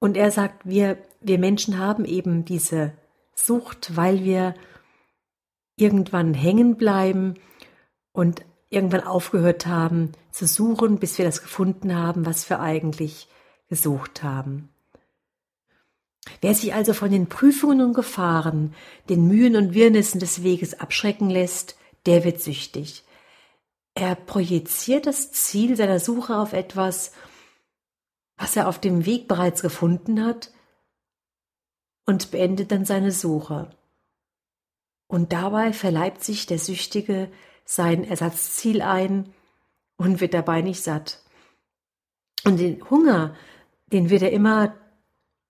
Und 0.00 0.16
er 0.16 0.30
sagt, 0.30 0.66
wir, 0.66 0.98
wir 1.20 1.38
Menschen 1.38 1.78
haben 1.78 2.06
eben 2.06 2.44
diese 2.46 2.92
Sucht, 3.44 3.96
weil 3.96 4.24
wir 4.24 4.54
irgendwann 5.76 6.34
hängen 6.34 6.76
bleiben 6.76 7.34
und 8.12 8.44
irgendwann 8.68 9.04
aufgehört 9.04 9.66
haben 9.66 10.12
zu 10.32 10.46
suchen, 10.46 10.98
bis 10.98 11.18
wir 11.18 11.24
das 11.24 11.40
gefunden 11.40 11.94
haben, 11.94 12.26
was 12.26 12.50
wir 12.50 12.60
eigentlich 12.60 13.28
gesucht 13.68 14.22
haben. 14.22 14.70
Wer 16.40 16.54
sich 16.54 16.74
also 16.74 16.92
von 16.92 17.10
den 17.10 17.28
Prüfungen 17.28 17.80
und 17.80 17.94
Gefahren, 17.94 18.74
den 19.08 19.28
Mühen 19.28 19.56
und 19.56 19.72
Wirrnissen 19.72 20.20
des 20.20 20.42
Weges 20.42 20.78
abschrecken 20.78 21.30
lässt, 21.30 21.76
der 22.06 22.24
wird 22.24 22.42
süchtig. 22.42 23.04
Er 23.94 24.14
projiziert 24.14 25.06
das 25.06 25.32
Ziel 25.32 25.76
seiner 25.76 26.00
Suche 26.00 26.36
auf 26.36 26.52
etwas, 26.52 27.12
was 28.36 28.56
er 28.56 28.68
auf 28.68 28.80
dem 28.80 29.06
Weg 29.06 29.26
bereits 29.28 29.62
gefunden 29.62 30.24
hat, 30.24 30.50
und 32.08 32.30
beendet 32.30 32.72
dann 32.72 32.86
seine 32.86 33.12
Suche. 33.12 33.68
Und 35.08 35.34
dabei 35.34 35.74
verleibt 35.74 36.24
sich 36.24 36.46
der 36.46 36.58
Süchtige 36.58 37.30
sein 37.66 38.02
Ersatzziel 38.02 38.80
ein 38.80 39.34
und 39.98 40.22
wird 40.22 40.32
dabei 40.32 40.62
nicht 40.62 40.82
satt. 40.82 41.22
Und 42.46 42.60
den 42.60 42.88
Hunger, 42.88 43.36
den 43.92 44.08
wird 44.08 44.22
er 44.22 44.32
immer 44.32 44.74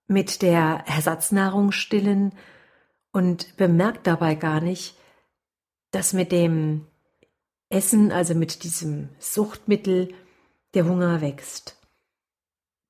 mit 0.08 0.42
der 0.42 0.82
Ersatznahrung 0.86 1.70
stillen 1.70 2.32
und 3.12 3.56
bemerkt 3.56 4.08
dabei 4.08 4.34
gar 4.34 4.60
nicht, 4.60 4.96
dass 5.92 6.12
mit 6.12 6.32
dem 6.32 6.88
Essen, 7.68 8.10
also 8.10 8.34
mit 8.34 8.64
diesem 8.64 9.10
Suchtmittel, 9.20 10.12
der 10.74 10.86
Hunger 10.86 11.20
wächst. 11.20 11.76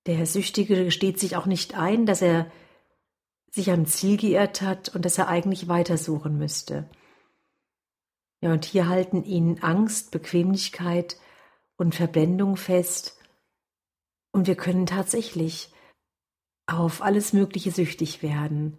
Der 0.06 0.24
Süchtige 0.24 0.86
gesteht 0.86 1.20
sich 1.20 1.36
auch 1.36 1.44
nicht 1.44 1.74
ein, 1.74 2.06
dass 2.06 2.22
er 2.22 2.50
sich 3.50 3.70
am 3.70 3.86
Ziel 3.86 4.16
geirrt 4.16 4.62
hat 4.62 4.94
und 4.94 5.04
dass 5.04 5.18
er 5.18 5.28
eigentlich 5.28 5.68
weitersuchen 5.68 6.38
müsste. 6.38 6.88
Ja, 8.40 8.52
und 8.52 8.64
hier 8.64 8.88
halten 8.88 9.24
ihn 9.24 9.60
Angst, 9.62 10.10
Bequemlichkeit 10.10 11.16
und 11.76 11.94
Verblendung 11.94 12.56
fest. 12.56 13.18
Und 14.32 14.46
wir 14.46 14.54
können 14.54 14.86
tatsächlich 14.86 15.72
auf 16.66 17.02
alles 17.02 17.32
Mögliche 17.32 17.70
süchtig 17.70 18.22
werden. 18.22 18.78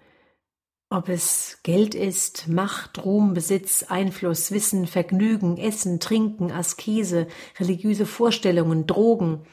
Ob 0.92 1.10
es 1.10 1.60
Geld 1.64 1.94
ist, 1.94 2.48
Macht, 2.48 3.04
Ruhm, 3.06 3.34
Besitz, 3.34 3.84
Einfluss, 3.84 4.52
Wissen, 4.52 4.88
Vergnügen, 4.88 5.58
Essen, 5.58 6.00
Trinken, 6.00 6.52
Askese, 6.52 7.28
religiöse 7.60 8.06
Vorstellungen, 8.06 8.88
Drogen. 8.88 9.46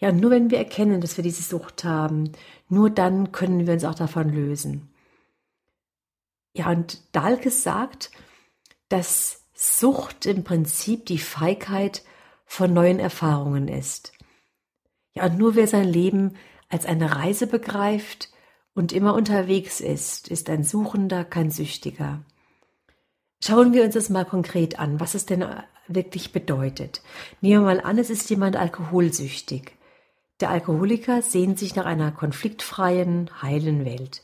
Ja, 0.00 0.10
und 0.10 0.20
nur 0.20 0.30
wenn 0.30 0.50
wir 0.50 0.58
erkennen, 0.58 1.00
dass 1.00 1.16
wir 1.16 1.24
diese 1.24 1.42
Sucht 1.42 1.84
haben, 1.84 2.32
nur 2.68 2.90
dann 2.90 3.32
können 3.32 3.66
wir 3.66 3.74
uns 3.74 3.84
auch 3.84 3.94
davon 3.94 4.30
lösen. 4.30 4.90
Ja, 6.54 6.70
und 6.70 7.02
Dahlkes 7.14 7.62
sagt, 7.62 8.10
dass 8.88 9.42
Sucht 9.54 10.26
im 10.26 10.44
Prinzip 10.44 11.06
die 11.06 11.18
Feigheit 11.18 12.02
von 12.44 12.72
neuen 12.72 13.00
Erfahrungen 13.00 13.68
ist. 13.68 14.12
Ja, 15.14 15.26
und 15.26 15.38
nur 15.38 15.54
wer 15.54 15.66
sein 15.66 15.88
Leben 15.88 16.36
als 16.68 16.86
eine 16.86 17.16
Reise 17.16 17.46
begreift 17.46 18.30
und 18.74 18.92
immer 18.92 19.14
unterwegs 19.14 19.80
ist, 19.80 20.28
ist 20.28 20.50
ein 20.50 20.64
Suchender, 20.64 21.24
kein 21.24 21.50
Süchtiger. 21.50 22.22
Schauen 23.42 23.72
wir 23.72 23.84
uns 23.84 23.94
das 23.94 24.08
mal 24.08 24.24
konkret 24.24 24.78
an, 24.78 25.00
was 25.00 25.14
es 25.14 25.26
denn 25.26 25.44
wirklich 25.88 26.32
bedeutet. 26.32 27.02
Nehmen 27.40 27.64
wir 27.64 27.74
mal 27.74 27.80
an, 27.80 27.98
es 27.98 28.10
ist 28.10 28.28
jemand 28.30 28.56
alkoholsüchtig. 28.56 29.72
Der 30.40 30.50
Alkoholiker 30.50 31.22
sehnt 31.22 31.58
sich 31.58 31.76
nach 31.76 31.86
einer 31.86 32.10
konfliktfreien, 32.10 33.30
heilen 33.42 33.84
Welt. 33.84 34.22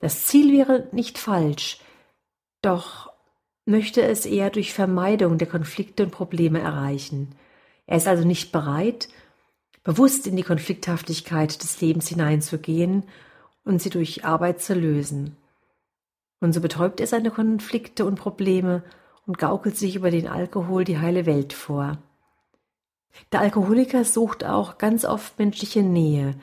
Das 0.00 0.26
Ziel 0.26 0.52
wäre 0.52 0.88
nicht 0.92 1.18
falsch, 1.18 1.80
doch 2.60 3.12
möchte 3.64 4.02
es 4.02 4.26
eher 4.26 4.50
durch 4.50 4.72
Vermeidung 4.72 5.38
der 5.38 5.48
Konflikte 5.48 6.04
und 6.04 6.10
Probleme 6.10 6.60
erreichen. 6.60 7.34
Er 7.86 7.96
ist 7.96 8.08
also 8.08 8.24
nicht 8.26 8.52
bereit, 8.52 9.08
bewusst 9.82 10.26
in 10.26 10.36
die 10.36 10.42
Konflikthaftigkeit 10.42 11.62
des 11.62 11.80
Lebens 11.80 12.08
hineinzugehen 12.08 13.04
und 13.64 13.80
sie 13.80 13.90
durch 13.90 14.24
Arbeit 14.24 14.60
zu 14.60 14.74
lösen. 14.74 15.36
Und 16.40 16.52
so 16.52 16.60
betäubt 16.60 17.00
er 17.00 17.06
seine 17.06 17.30
Konflikte 17.30 18.04
und 18.04 18.16
Probleme 18.16 18.82
und 19.26 19.38
gaukelt 19.38 19.76
sich 19.76 19.96
über 19.96 20.10
den 20.10 20.26
Alkohol 20.28 20.84
die 20.84 20.98
heile 20.98 21.26
Welt 21.26 21.52
vor. 21.52 21.98
Der 23.32 23.40
Alkoholiker 23.40 24.04
sucht 24.04 24.44
auch 24.44 24.78
ganz 24.78 25.04
oft 25.04 25.38
menschliche 25.38 25.82
Nähe, 25.82 26.34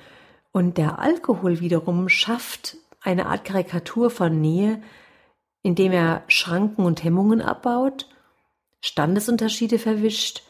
und 0.54 0.78
der 0.78 1.00
Alkohol 1.00 1.62
wiederum 1.62 2.10
schafft 2.10 2.76
eine 3.00 3.28
Art 3.28 3.46
Karikatur 3.46 4.10
von 4.10 4.42
Nähe, 4.42 4.82
indem 5.64 5.92
er 5.92 6.24
Schranken 6.28 6.86
und 6.86 7.04
Hemmungen 7.04 7.42
abbaut, 7.42 8.10
Standesunterschiede 8.82 9.80
verwischt 9.80 10.44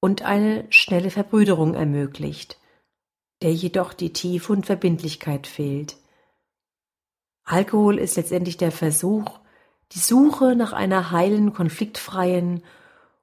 und 0.00 0.22
eine 0.22 0.66
schnelle 0.70 1.10
Verbrüderung 1.10 1.74
ermöglicht, 1.74 2.58
der 3.42 3.52
jedoch 3.52 3.94
die 3.94 4.12
Tiefe 4.12 4.52
und 4.52 4.66
Verbindlichkeit 4.66 5.46
fehlt. 5.46 5.96
Alkohol 7.44 7.98
ist 7.98 8.16
letztendlich 8.16 8.56
der 8.56 8.72
Versuch, 8.72 9.40
die 9.92 9.98
Suche 9.98 10.54
nach 10.56 10.72
einer 10.72 11.10
heilen, 11.10 11.52
konfliktfreien 11.52 12.62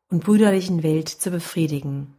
und 0.09 0.23
brüderlichen 0.23 0.83
Welt 0.83 1.09
zu 1.09 1.31
befriedigen. 1.31 2.17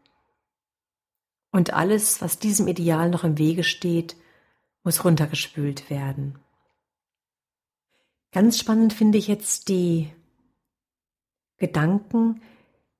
Und 1.50 1.72
alles, 1.72 2.20
was 2.20 2.38
diesem 2.38 2.68
Ideal 2.68 3.10
noch 3.10 3.24
im 3.24 3.38
Wege 3.38 3.64
steht, 3.64 4.16
muss 4.84 5.04
runtergespült 5.04 5.90
werden. 5.90 6.38
Ganz 8.32 8.58
spannend 8.58 8.92
finde 8.92 9.18
ich 9.18 9.28
jetzt 9.28 9.68
die 9.68 10.12
Gedanken, 11.56 12.42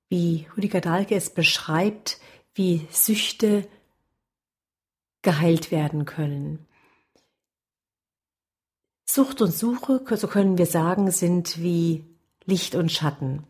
wie 0.09 0.47
Rüdiger 0.57 0.81
Dahlke 0.81 1.15
es 1.15 1.31
beschreibt, 1.31 2.19
wie 2.55 2.87
Süchte 2.91 3.69
geheilt 5.23 5.71
werden 5.71 6.07
können. 6.07 6.67
Sucht 9.19 9.43
und 9.43 9.51
Suche, 9.51 10.01
so 10.17 10.29
können 10.29 10.59
wir 10.59 10.67
sagen, 10.67 11.11
sind 11.11 11.61
wie 11.61 12.05
Licht 12.45 12.77
und 12.77 12.93
Schatten. 12.93 13.49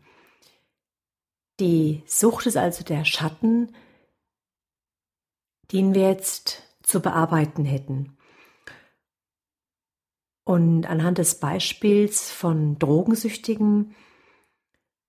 Die 1.59 2.01
Sucht 2.07 2.47
ist 2.47 2.57
also 2.57 2.83
der 2.83 3.05
Schatten, 3.05 3.75
den 5.71 5.93
wir 5.93 6.09
jetzt 6.09 6.63
zu 6.81 7.01
bearbeiten 7.01 7.65
hätten. 7.65 8.17
Und 10.43 10.87
anhand 10.87 11.19
des 11.19 11.39
Beispiels 11.39 12.31
von 12.31 12.79
Drogensüchtigen 12.79 13.93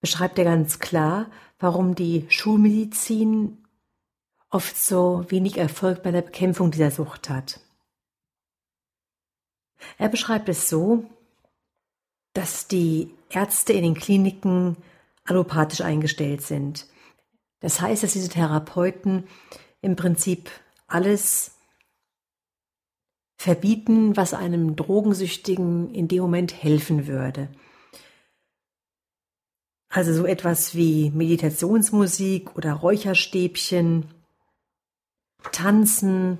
beschreibt 0.03 0.39
er 0.39 0.45
ganz 0.45 0.79
klar, 0.79 1.31
warum 1.59 1.95
die 1.95 2.27
Schulmedizin 2.29 3.67
oft 4.51 4.77
so 4.77 5.25
wenig 5.31 5.57
Erfolg 5.57 6.03
bei 6.03 6.11
der 6.11 6.21
Bekämpfung 6.21 6.71
dieser 6.71 6.91
Sucht 6.91 7.31
hat. 7.31 7.61
Er 9.99 10.09
beschreibt 10.09 10.49
es 10.49 10.69
so, 10.69 11.05
dass 12.33 12.69
die 12.69 13.11
Ärzte 13.29 13.73
in 13.73 13.83
den 13.83 13.95
Kliniken 13.95 14.77
allopathisch 15.25 15.81
eingestellt 15.81 16.43
sind. 16.43 16.87
Das 17.61 17.81
heißt, 17.81 18.03
dass 18.03 18.13
diese 18.13 18.29
Therapeuten 18.29 19.25
im 19.83 19.97
Prinzip 19.97 20.51
alles 20.87 21.53
verbieten, 23.37 24.17
was 24.17 24.35
einem 24.35 24.77
Drogensüchtigen 24.77 25.95
in 25.95 26.09
dem 26.09 26.21
Moment 26.23 26.63
helfen 26.63 27.07
würde. 27.07 27.49
Also 29.89 30.13
so 30.15 30.25
etwas 30.25 30.75
wie 30.75 31.11
Meditationsmusik 31.11 32.57
oder 32.57 32.75
Räucherstäbchen, 32.75 34.07
Tanzen, 35.53 36.39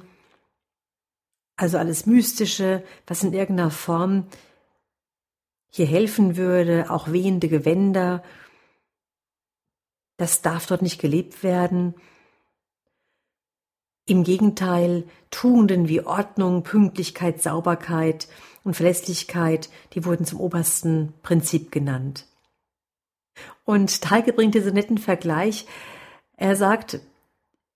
also 1.61 1.77
alles 1.77 2.07
Mystische, 2.07 2.83
was 3.07 3.23
in 3.23 3.35
irgendeiner 3.35 3.71
Form 3.71 4.27
hier 5.69 5.85
helfen 5.85 6.39
würde, 6.39 6.91
auch 6.91 7.13
wehende 7.13 7.49
Gewänder, 7.49 8.23
das 10.17 10.41
darf 10.41 10.67
dort 10.67 10.81
nicht 10.81 11.01
gelebt 11.01 11.43
werden. 11.43 11.95
Im 14.07 14.25
Gegenteil, 14.25 15.05
Tugenden 15.31 15.87
wie 15.87 16.01
Ordnung, 16.01 16.63
Pünktlichkeit, 16.63 17.43
Sauberkeit 17.43 18.27
und 18.65 18.75
Verlässlichkeit, 18.75 19.69
die 19.93 20.07
wurden 20.07 20.25
zum 20.25 20.41
obersten 20.41 21.13
Prinzip 21.23 21.71
genannt. 21.73 22.27
Und 23.65 24.01
Teige 24.01 24.33
bringt 24.33 24.55
diesen 24.55 24.73
netten 24.73 24.99
Vergleich. 24.99 25.67
Er 26.37 26.57
sagt, 26.57 27.01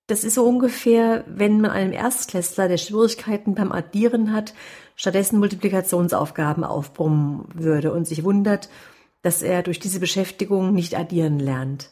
das 0.06 0.24
ist 0.24 0.34
so 0.34 0.46
ungefähr, 0.46 1.24
wenn 1.26 1.60
man 1.60 1.70
einem 1.70 1.92
Erstklässler, 1.92 2.68
der 2.68 2.76
Schwierigkeiten 2.76 3.54
beim 3.54 3.72
Addieren 3.72 4.32
hat, 4.32 4.54
stattdessen 4.96 5.38
Multiplikationsaufgaben 5.38 6.62
aufbrummen 6.64 7.46
würde 7.54 7.92
und 7.92 8.06
sich 8.06 8.22
wundert, 8.24 8.68
dass 9.22 9.42
er 9.42 9.62
durch 9.62 9.78
diese 9.78 10.00
Beschäftigung 10.00 10.74
nicht 10.74 10.94
addieren 10.94 11.38
lernt. 11.38 11.90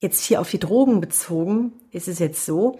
Jetzt 0.00 0.24
hier 0.24 0.40
auf 0.40 0.50
die 0.50 0.58
Drogen 0.58 1.00
bezogen 1.00 1.72
ist 1.90 2.08
es 2.08 2.18
jetzt 2.18 2.44
so, 2.44 2.78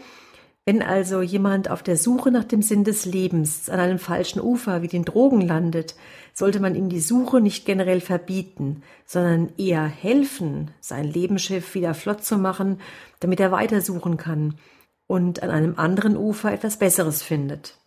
wenn 0.66 0.82
also 0.82 1.22
jemand 1.22 1.70
auf 1.70 1.84
der 1.84 1.96
Suche 1.96 2.32
nach 2.32 2.42
dem 2.42 2.60
Sinn 2.60 2.82
des 2.82 3.04
Lebens 3.04 3.70
an 3.70 3.78
einem 3.78 4.00
falschen 4.00 4.40
Ufer 4.40 4.82
wie 4.82 4.88
den 4.88 5.04
Drogen 5.04 5.40
landet, 5.40 5.94
sollte 6.34 6.58
man 6.58 6.74
ihm 6.74 6.88
die 6.88 7.00
Suche 7.00 7.40
nicht 7.40 7.64
generell 7.64 8.00
verbieten, 8.00 8.82
sondern 9.06 9.52
eher 9.56 9.86
helfen, 9.86 10.72
sein 10.80 11.04
Lebensschiff 11.04 11.76
wieder 11.76 11.94
flott 11.94 12.24
zu 12.24 12.36
machen, 12.36 12.80
damit 13.20 13.38
er 13.38 13.52
weitersuchen 13.52 14.16
kann 14.16 14.58
und 15.06 15.40
an 15.44 15.50
einem 15.50 15.78
anderen 15.78 16.16
Ufer 16.16 16.52
etwas 16.52 16.80
Besseres 16.80 17.22
findet. 17.22 17.78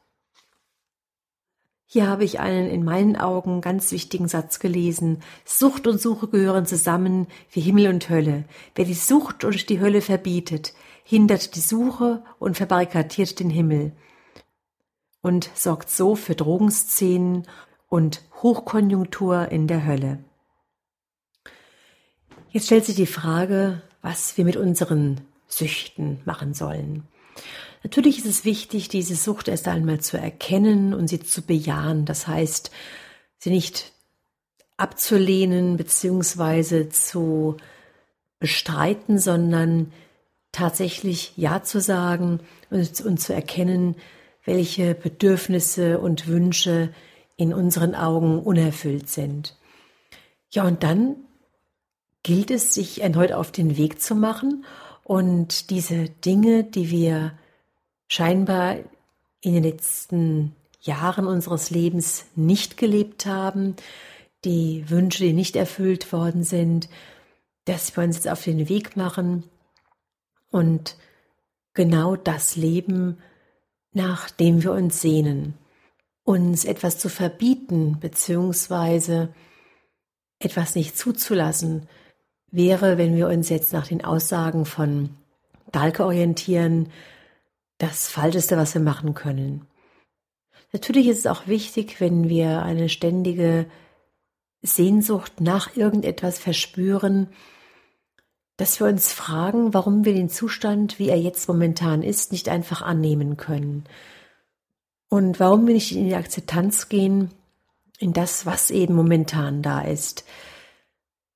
Hier 1.85 2.07
habe 2.07 2.23
ich 2.23 2.39
einen 2.39 2.69
in 2.69 2.85
meinen 2.85 3.17
Augen 3.17 3.61
ganz 3.61 3.91
wichtigen 3.91 4.27
Satz 4.27 4.59
gelesen. 4.59 5.21
Sucht 5.43 5.85
und 5.85 5.99
Suche 5.99 6.27
gehören 6.27 6.67
zusammen 6.67 7.27
wie 7.51 7.61
Himmel 7.61 7.87
und 7.87 8.09
Hölle. 8.09 8.45
Wer 8.75 8.85
die 8.85 8.93
Sucht 8.93 9.43
und 9.43 9.69
die 9.69 9.79
Hölle 9.81 10.01
verbietet, 10.01 10.73
hindert 11.09 11.55
die 11.55 11.59
Suche 11.59 12.23
und 12.37 12.55
verbarrikadiert 12.55 13.39
den 13.39 13.49
Himmel 13.49 13.93
und 15.21 15.49
sorgt 15.55 15.89
so 15.89 16.15
für 16.15 16.35
Drogenszenen 16.35 17.47
und 17.87 18.21
Hochkonjunktur 18.43 19.47
in 19.47 19.65
der 19.65 19.87
Hölle. 19.87 20.19
Jetzt 22.51 22.67
stellt 22.67 22.85
sich 22.85 22.95
die 22.95 23.07
Frage, 23.07 23.81
was 24.03 24.37
wir 24.37 24.45
mit 24.45 24.55
unseren 24.55 25.21
Süchten 25.47 26.21
machen 26.25 26.53
sollen. 26.53 27.07
Natürlich 27.81 28.19
ist 28.19 28.27
es 28.27 28.45
wichtig, 28.45 28.87
diese 28.87 29.15
Sucht 29.15 29.47
erst 29.47 29.67
einmal 29.67 30.01
zu 30.01 30.15
erkennen 30.15 30.93
und 30.93 31.07
sie 31.07 31.21
zu 31.21 31.41
bejahen. 31.41 32.05
Das 32.05 32.27
heißt, 32.27 32.69
sie 33.39 33.49
nicht 33.49 33.93
abzulehnen 34.77 35.75
bzw. 35.75 36.89
zu 36.89 37.57
bestreiten, 38.37 39.17
sondern 39.17 39.91
tatsächlich 40.59 41.33
Ja 41.37 41.63
zu 41.63 41.79
sagen 41.79 42.41
und, 42.69 43.01
und 43.01 43.19
zu 43.19 43.33
erkennen, 43.33 43.95
welche 44.43 44.93
Bedürfnisse 44.93 45.99
und 45.99 46.27
Wünsche 46.27 46.89
in 47.37 47.53
unseren 47.53 47.95
Augen 47.95 48.39
unerfüllt 48.39 49.09
sind. 49.09 49.55
Ja, 50.51 50.65
und 50.65 50.83
dann 50.83 51.15
gilt 52.23 52.51
es, 52.51 52.73
sich 52.73 53.01
erneut 53.01 53.31
auf 53.31 53.51
den 53.51 53.77
Weg 53.77 54.01
zu 54.01 54.15
machen 54.15 54.65
und 55.05 55.69
diese 55.69 56.09
Dinge, 56.09 56.65
die 56.65 56.91
wir 56.91 57.31
scheinbar 58.09 58.75
in 59.41 59.53
den 59.53 59.63
letzten 59.63 60.55
Jahren 60.81 61.25
unseres 61.25 61.69
Lebens 61.69 62.25
nicht 62.35 62.75
gelebt 62.75 63.25
haben, 63.25 63.75
die 64.43 64.89
Wünsche, 64.89 65.23
die 65.23 65.33
nicht 65.33 65.55
erfüllt 65.55 66.11
worden 66.11 66.43
sind, 66.43 66.89
dass 67.65 67.95
wir 67.95 68.03
uns 68.03 68.17
jetzt 68.17 68.29
auf 68.29 68.43
den 68.43 68.67
Weg 68.67 68.97
machen, 68.97 69.43
und 70.51 70.97
genau 71.73 72.15
das 72.15 72.55
Leben, 72.55 73.17
nach 73.91 74.29
dem 74.29 74.63
wir 74.63 74.71
uns 74.71 75.01
sehnen. 75.01 75.55
Uns 76.23 76.65
etwas 76.65 76.99
zu 76.99 77.09
verbieten 77.09 77.97
beziehungsweise 77.99 79.33
etwas 80.39 80.75
nicht 80.75 80.97
zuzulassen, 80.97 81.87
wäre, 82.51 82.97
wenn 82.97 83.15
wir 83.15 83.27
uns 83.27 83.49
jetzt 83.49 83.73
nach 83.73 83.87
den 83.87 84.03
Aussagen 84.03 84.65
von 84.65 85.09
Dahlke 85.71 86.05
orientieren, 86.05 86.91
das 87.77 88.09
Falscheste, 88.09 88.57
was 88.57 88.73
wir 88.73 88.81
machen 88.81 89.13
können. 89.13 89.65
Natürlich 90.71 91.07
ist 91.07 91.19
es 91.19 91.27
auch 91.27 91.47
wichtig, 91.47 91.99
wenn 91.99 92.29
wir 92.29 92.61
eine 92.61 92.89
ständige 92.89 93.65
Sehnsucht 94.61 95.41
nach 95.41 95.75
irgendetwas 95.75 96.37
verspüren, 96.37 97.29
dass 98.59 98.81
wir 98.81 98.87
uns 98.87 99.13
fragen, 99.13 99.73
warum 99.73 100.03
wir 100.03 100.13
den 100.13 100.27
Zustand, 100.27 100.99
wie 100.99 101.07
er 101.07 101.17
jetzt 101.17 101.47
momentan 101.47 102.03
ist, 102.03 102.33
nicht 102.33 102.49
einfach 102.49 102.81
annehmen 102.81 103.37
können. 103.37 103.85
Und 105.07 105.39
warum 105.39 105.65
wir 105.65 105.73
nicht 105.73 105.95
in 105.95 106.09
die 106.09 106.15
Akzeptanz 106.15 106.89
gehen, 106.89 107.31
in 107.99 108.11
das, 108.11 108.45
was 108.45 108.69
eben 108.69 108.95
momentan 108.95 109.61
da 109.61 109.79
ist. 109.79 110.25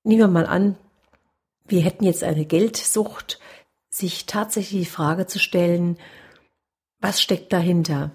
Nehmen 0.03 0.19
wir 0.19 0.27
mal 0.27 0.45
an, 0.45 0.75
wir 1.65 1.79
hätten 1.79 2.03
jetzt 2.03 2.25
eine 2.25 2.43
Geldsucht, 2.43 3.39
sich 3.89 4.25
tatsächlich 4.25 4.81
die 4.81 4.91
Frage 4.91 5.25
zu 5.25 5.39
stellen, 5.39 5.97
was 6.99 7.21
steckt 7.21 7.53
dahinter? 7.53 8.11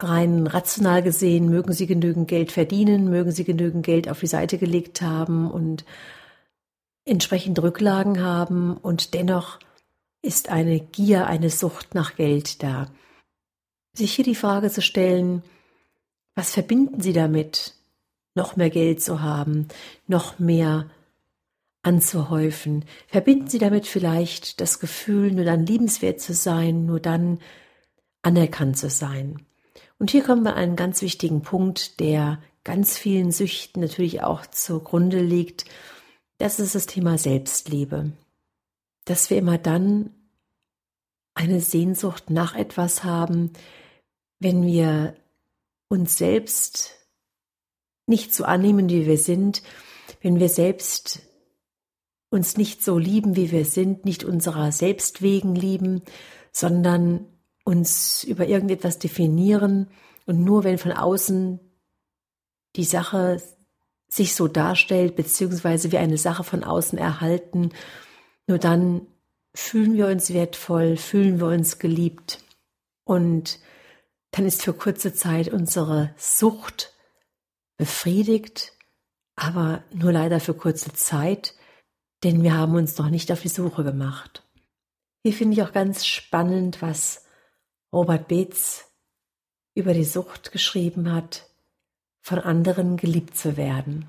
Rein 0.00 0.46
rational 0.46 1.02
gesehen, 1.02 1.50
mögen 1.50 1.74
Sie 1.74 1.86
genügend 1.86 2.28
Geld 2.28 2.52
verdienen, 2.52 3.10
mögen 3.10 3.32
Sie 3.32 3.44
genügend 3.44 3.84
Geld 3.84 4.08
auf 4.08 4.20
die 4.20 4.28
Seite 4.28 4.56
gelegt 4.56 5.02
haben 5.02 5.50
und 5.50 5.84
entsprechend 7.04 7.60
Rücklagen 7.62 8.22
haben 8.22 8.76
und 8.76 9.14
dennoch 9.14 9.58
ist 10.22 10.48
eine 10.48 10.80
Gier, 10.80 11.26
eine 11.26 11.50
Sucht 11.50 11.94
nach 11.94 12.16
Geld 12.16 12.62
da. 12.62 12.86
Sich 13.94 14.14
hier 14.14 14.24
die 14.24 14.34
Frage 14.34 14.70
zu 14.70 14.80
stellen, 14.82 15.42
was 16.34 16.52
verbinden 16.52 17.00
Sie 17.00 17.12
damit, 17.12 17.74
noch 18.34 18.56
mehr 18.56 18.70
Geld 18.70 19.02
zu 19.02 19.22
haben, 19.22 19.68
noch 20.08 20.38
mehr 20.38 20.90
anzuhäufen? 21.82 22.84
Verbinden 23.06 23.48
Sie 23.48 23.58
damit 23.58 23.86
vielleicht 23.86 24.60
das 24.60 24.80
Gefühl, 24.80 25.32
nur 25.32 25.44
dann 25.44 25.66
liebenswert 25.66 26.20
zu 26.20 26.32
sein, 26.32 26.86
nur 26.86 26.98
dann 26.98 27.38
anerkannt 28.22 28.78
zu 28.78 28.88
sein? 28.88 29.44
Und 29.98 30.10
hier 30.10 30.24
kommen 30.24 30.42
wir 30.42 30.56
an 30.56 30.62
einen 30.62 30.76
ganz 30.76 31.02
wichtigen 31.02 31.42
Punkt, 31.42 32.00
der 32.00 32.42
ganz 32.64 32.98
vielen 32.98 33.30
Süchten 33.30 33.80
natürlich 33.80 34.22
auch 34.22 34.46
zugrunde 34.46 35.20
liegt 35.20 35.66
Das 36.38 36.58
ist 36.58 36.74
das 36.74 36.86
Thema 36.86 37.18
Selbstliebe. 37.18 38.12
Dass 39.04 39.30
wir 39.30 39.38
immer 39.38 39.58
dann 39.58 40.10
eine 41.34 41.60
Sehnsucht 41.60 42.30
nach 42.30 42.54
etwas 42.54 43.04
haben, 43.04 43.52
wenn 44.38 44.64
wir 44.64 45.16
uns 45.88 46.16
selbst 46.16 46.94
nicht 48.06 48.34
so 48.34 48.44
annehmen, 48.44 48.88
wie 48.88 49.06
wir 49.06 49.18
sind, 49.18 49.62
wenn 50.20 50.38
wir 50.38 50.48
selbst 50.48 51.20
uns 52.30 52.56
nicht 52.56 52.82
so 52.82 52.98
lieben, 52.98 53.36
wie 53.36 53.52
wir 53.52 53.64
sind, 53.64 54.04
nicht 54.04 54.24
unserer 54.24 54.72
selbst 54.72 55.22
wegen 55.22 55.54
lieben, 55.54 56.02
sondern 56.52 57.26
uns 57.64 58.24
über 58.24 58.46
irgendetwas 58.46 58.98
definieren 58.98 59.88
und 60.26 60.42
nur 60.44 60.64
wenn 60.64 60.78
von 60.78 60.92
außen 60.92 61.60
die 62.76 62.84
Sache 62.84 63.40
sich 64.14 64.34
so 64.34 64.46
darstellt, 64.46 65.16
beziehungsweise 65.16 65.90
wir 65.90 66.00
eine 66.00 66.18
Sache 66.18 66.44
von 66.44 66.62
außen 66.62 66.98
erhalten, 66.98 67.72
nur 68.46 68.58
dann 68.58 69.06
fühlen 69.54 69.96
wir 69.96 70.06
uns 70.06 70.32
wertvoll, 70.32 70.96
fühlen 70.96 71.40
wir 71.40 71.48
uns 71.48 71.78
geliebt. 71.78 72.38
Und 73.04 73.58
dann 74.30 74.46
ist 74.46 74.62
für 74.62 74.72
kurze 74.72 75.14
Zeit 75.14 75.48
unsere 75.48 76.14
Sucht 76.16 76.94
befriedigt, 77.76 78.72
aber 79.36 79.82
nur 79.92 80.12
leider 80.12 80.38
für 80.38 80.54
kurze 80.54 80.92
Zeit, 80.92 81.54
denn 82.22 82.42
wir 82.42 82.56
haben 82.56 82.74
uns 82.74 82.96
noch 82.98 83.10
nicht 83.10 83.32
auf 83.32 83.42
die 83.42 83.48
Suche 83.48 83.82
gemacht. 83.82 84.44
Hier 85.24 85.32
finde 85.32 85.54
ich 85.54 85.62
auch 85.62 85.72
ganz 85.72 86.06
spannend, 86.06 86.82
was 86.82 87.24
Robert 87.92 88.28
Beetz 88.28 88.84
über 89.74 89.92
die 89.92 90.04
Sucht 90.04 90.52
geschrieben 90.52 91.12
hat, 91.12 91.48
von 92.24 92.38
anderen 92.38 92.96
geliebt 92.96 93.36
zu 93.36 93.58
werden. 93.58 94.06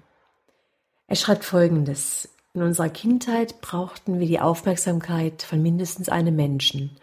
Er 1.06 1.18
schreibt 1.18 1.44
Folgendes. 1.44 2.30
In 2.54 2.62
unserer 2.62 2.88
Kindheit 2.88 3.60
brauchten 3.60 4.22
wir 4.22 4.26
die 4.26 4.40
Aufmerksamkeit 4.40 5.44
von 5.44 5.62
mindestens 5.62 6.08
einem 6.08 6.38
Menschen. 6.38 6.98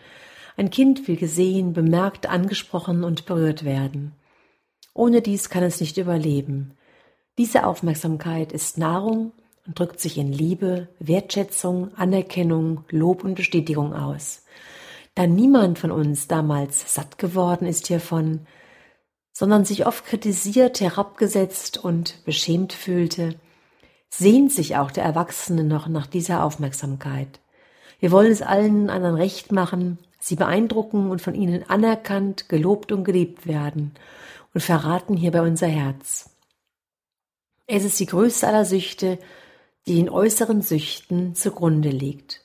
Ein 0.57 0.70
Kind 0.70 1.07
will 1.07 1.16
gesehen, 1.16 1.75
bemerkt, 1.75 2.31
angesprochen 2.31 3.05
und 3.05 3.27
berührt 3.27 3.62
werden. 3.62 4.12
Ohne 4.94 5.20
dies 5.20 5.51
kann 5.51 5.62
es 5.62 5.81
nicht 5.81 5.98
überleben. 5.98 6.72
Diese 7.37 7.66
Aufmerksamkeit 7.66 8.51
ist 8.51 8.79
Nahrung 8.79 9.33
und 9.66 9.79
drückt 9.79 10.01
sich 10.01 10.16
in 10.16 10.33
Liebe, 10.33 10.88
Wertschätzung, 10.98 11.94
Anerkennung, 11.94 12.85
Lob 12.88 13.22
und 13.22 13.35
Bestätigung 13.35 13.92
aus. 13.92 14.46
Da 15.14 15.27
niemand 15.27 15.79
von 15.79 15.90
uns 15.90 16.27
damals 16.27 16.94
satt 16.94 17.18
geworden 17.18 17.66
ist 17.66 17.88
hiervon, 17.88 18.46
sondern 19.33 19.64
sich 19.64 19.87
oft 19.87 20.05
kritisiert, 20.05 20.81
herabgesetzt 20.81 21.79
und 21.79 22.25
beschämt 22.25 22.73
fühlte, 22.73 23.35
sehnt 24.11 24.53
sich 24.53 24.77
auch 24.77 24.90
der 24.90 25.05
Erwachsene 25.05 25.64
noch 25.64 25.88
nach 25.88 26.07
dieser 26.07 26.45
Aufmerksamkeit. 26.45 27.40
Wir 27.99 28.11
wollen 28.11 28.31
es 28.31 28.42
allen 28.42 28.90
anderen 28.90 29.14
recht 29.14 29.53
machen, 29.53 29.99
sie 30.21 30.37
beeindrucken 30.37 31.11
und 31.11 31.23
von 31.23 31.35
ihnen 31.35 31.68
anerkannt, 31.68 32.49
gelobt 32.49 32.92
und 32.92 33.05
geliebt 33.05 33.47
werden 33.47 33.92
und 34.53 34.61
verraten 34.61 35.16
hierbei 35.16 35.40
unser 35.40 35.68
Herz. 35.68 36.31
Es 37.66 37.85
ist 37.85 37.99
die 38.01 38.07
größte 38.07 38.47
aller 38.47 38.64
Süchte, 38.64 39.18
die 39.87 39.99
in 39.99 40.11
äußeren 40.11 40.62
Süchten 40.62 41.35
zugrunde 41.35 41.88
liegt. 41.88 42.41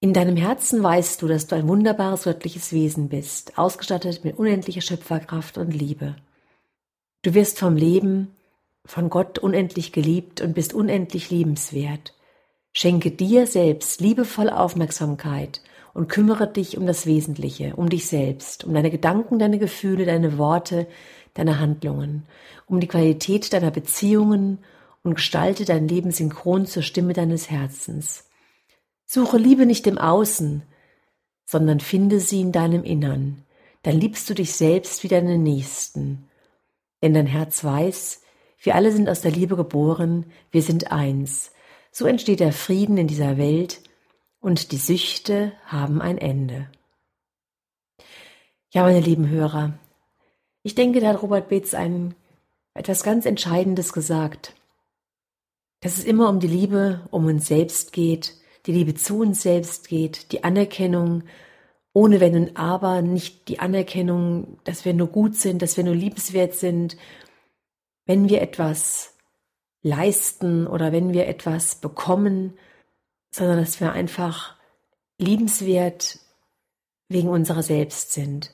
In 0.00 0.12
deinem 0.12 0.36
Herzen 0.36 0.82
weißt 0.82 1.22
du, 1.22 1.28
dass 1.28 1.46
du 1.46 1.56
ein 1.56 1.68
wunderbares 1.68 2.24
göttliches 2.24 2.72
Wesen 2.72 3.08
bist, 3.08 3.56
ausgestattet 3.56 4.24
mit 4.24 4.38
unendlicher 4.38 4.82
Schöpferkraft 4.82 5.56
und 5.56 5.72
Liebe. 5.72 6.16
Du 7.22 7.32
wirst 7.32 7.58
vom 7.58 7.76
Leben, 7.76 8.28
von 8.84 9.08
Gott 9.08 9.38
unendlich 9.38 9.92
geliebt 9.92 10.42
und 10.42 10.54
bist 10.54 10.74
unendlich 10.74 11.30
liebenswert. 11.30 12.14
Schenke 12.72 13.10
dir 13.10 13.46
selbst 13.46 14.02
liebevoll 14.02 14.50
Aufmerksamkeit 14.50 15.62
und 15.94 16.08
kümmere 16.08 16.46
dich 16.46 16.76
um 16.76 16.86
das 16.86 17.06
Wesentliche, 17.06 17.74
um 17.76 17.88
dich 17.88 18.06
selbst, 18.06 18.64
um 18.64 18.74
deine 18.74 18.90
Gedanken, 18.90 19.38
deine 19.38 19.58
Gefühle, 19.58 20.04
deine 20.04 20.36
Worte, 20.36 20.86
deine 21.32 21.58
Handlungen, 21.58 22.24
um 22.66 22.80
die 22.80 22.86
Qualität 22.86 23.50
deiner 23.54 23.70
Beziehungen 23.70 24.58
und 25.02 25.14
gestalte 25.14 25.64
dein 25.64 25.88
Leben 25.88 26.10
synchron 26.10 26.66
zur 26.66 26.82
Stimme 26.82 27.14
deines 27.14 27.50
Herzens. 27.50 28.24
Suche 29.06 29.38
Liebe 29.38 29.66
nicht 29.66 29.86
im 29.86 29.98
Außen, 29.98 30.62
sondern 31.44 31.80
finde 31.80 32.20
sie 32.20 32.40
in 32.40 32.52
deinem 32.52 32.84
Innern. 32.84 33.44
Dann 33.82 33.98
liebst 33.98 34.28
du 34.28 34.34
dich 34.34 34.54
selbst 34.54 35.02
wie 35.02 35.08
deinen 35.08 35.42
Nächsten. 35.42 36.28
Denn 37.02 37.14
dein 37.14 37.26
Herz 37.26 37.62
weiß, 37.62 38.22
wir 38.60 38.74
alle 38.74 38.92
sind 38.92 39.08
aus 39.08 39.20
der 39.20 39.30
Liebe 39.30 39.56
geboren, 39.56 40.26
wir 40.50 40.62
sind 40.62 40.92
eins. 40.92 41.52
So 41.92 42.06
entsteht 42.06 42.40
der 42.40 42.52
Frieden 42.52 42.98
in 42.98 43.06
dieser 43.06 43.38
Welt 43.38 43.80
und 44.40 44.72
die 44.72 44.76
Süchte 44.76 45.52
haben 45.64 46.02
ein 46.02 46.18
Ende. 46.18 46.68
Ja, 48.70 48.82
meine 48.82 49.00
lieben 49.00 49.28
Hörer, 49.28 49.78
ich 50.62 50.74
denke, 50.74 51.00
da 51.00 51.08
hat 51.08 51.22
Robert 51.22 51.48
Beetz 51.48 51.72
ein 51.74 52.14
etwas 52.74 53.04
ganz 53.04 53.24
Entscheidendes 53.24 53.92
gesagt 53.92 54.52
dass 55.80 55.98
es 55.98 56.04
immer 56.04 56.28
um 56.28 56.40
die 56.40 56.48
Liebe 56.48 57.06
um 57.10 57.26
uns 57.26 57.46
selbst 57.46 57.92
geht, 57.92 58.34
die 58.66 58.72
Liebe 58.72 58.94
zu 58.94 59.20
uns 59.20 59.42
selbst 59.42 59.88
geht, 59.88 60.32
die 60.32 60.44
Anerkennung 60.44 61.22
ohne 61.92 62.20
Wenn 62.20 62.34
und 62.34 62.56
Aber, 62.58 63.00
nicht 63.00 63.48
die 63.48 63.58
Anerkennung, 63.58 64.58
dass 64.64 64.84
wir 64.84 64.92
nur 64.92 65.06
gut 65.06 65.34
sind, 65.34 65.62
dass 65.62 65.78
wir 65.78 65.84
nur 65.84 65.94
liebenswert 65.94 66.54
sind, 66.54 66.96
wenn 68.04 68.28
wir 68.28 68.42
etwas 68.42 69.14
leisten 69.82 70.66
oder 70.66 70.92
wenn 70.92 71.14
wir 71.14 71.26
etwas 71.26 71.76
bekommen, 71.76 72.52
sondern 73.30 73.58
dass 73.58 73.80
wir 73.80 73.92
einfach 73.92 74.56
liebenswert 75.18 76.18
wegen 77.08 77.28
unserer 77.28 77.62
selbst 77.62 78.12
sind. 78.12 78.52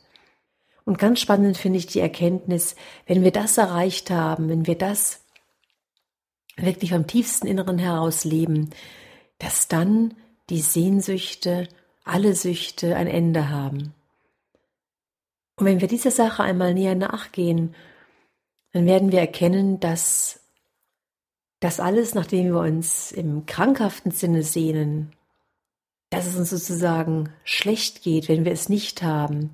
Und 0.84 0.98
ganz 0.98 1.20
spannend 1.20 1.56
finde 1.56 1.78
ich 1.78 1.86
die 1.86 2.00
Erkenntnis, 2.00 2.76
wenn 3.06 3.24
wir 3.24 3.32
das 3.32 3.58
erreicht 3.58 4.10
haben, 4.10 4.48
wenn 4.48 4.66
wir 4.66 4.76
das 4.76 5.24
wirklich 6.56 6.92
vom 6.92 7.06
tiefsten 7.06 7.46
Inneren 7.46 7.78
heraus 7.78 8.24
leben, 8.24 8.70
dass 9.42 9.66
dann 9.66 10.14
die 10.50 10.60
Sehnsüchte, 10.60 11.68
alle 12.04 12.34
Süchte 12.34 12.96
ein 12.96 13.08
Ende 13.08 13.50
haben. 13.50 13.92
Und 15.56 15.66
wenn 15.66 15.80
wir 15.80 15.88
dieser 15.88 16.12
Sache 16.12 16.44
einmal 16.44 16.74
näher 16.74 16.94
nachgehen, 16.94 17.74
dann 18.72 18.86
werden 18.86 19.10
wir 19.10 19.18
erkennen, 19.18 19.80
dass 19.80 20.40
das 21.60 21.80
alles, 21.80 22.14
nachdem 22.14 22.46
wir 22.46 22.60
uns 22.60 23.10
im 23.12 23.44
krankhaften 23.44 24.12
Sinne 24.12 24.44
sehnen, 24.44 25.12
dass 26.10 26.26
es 26.26 26.36
uns 26.36 26.50
sozusagen 26.50 27.30
schlecht 27.44 28.02
geht, 28.02 28.28
wenn 28.28 28.44
wir 28.44 28.52
es 28.52 28.68
nicht 28.68 29.02
haben, 29.02 29.50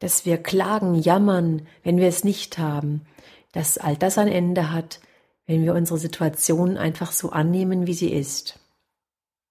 dass 0.00 0.26
wir 0.26 0.38
klagen, 0.38 0.94
jammern, 0.94 1.66
wenn 1.84 1.98
wir 1.98 2.08
es 2.08 2.24
nicht 2.24 2.58
haben, 2.58 3.02
dass 3.52 3.78
all 3.78 3.96
das 3.96 4.18
ein 4.18 4.28
Ende 4.28 4.72
hat, 4.72 5.00
wenn 5.46 5.64
wir 5.64 5.74
unsere 5.74 5.98
Situation 5.98 6.76
einfach 6.76 7.12
so 7.12 7.30
annehmen, 7.30 7.86
wie 7.86 7.94
sie 7.94 8.12
ist 8.12 8.59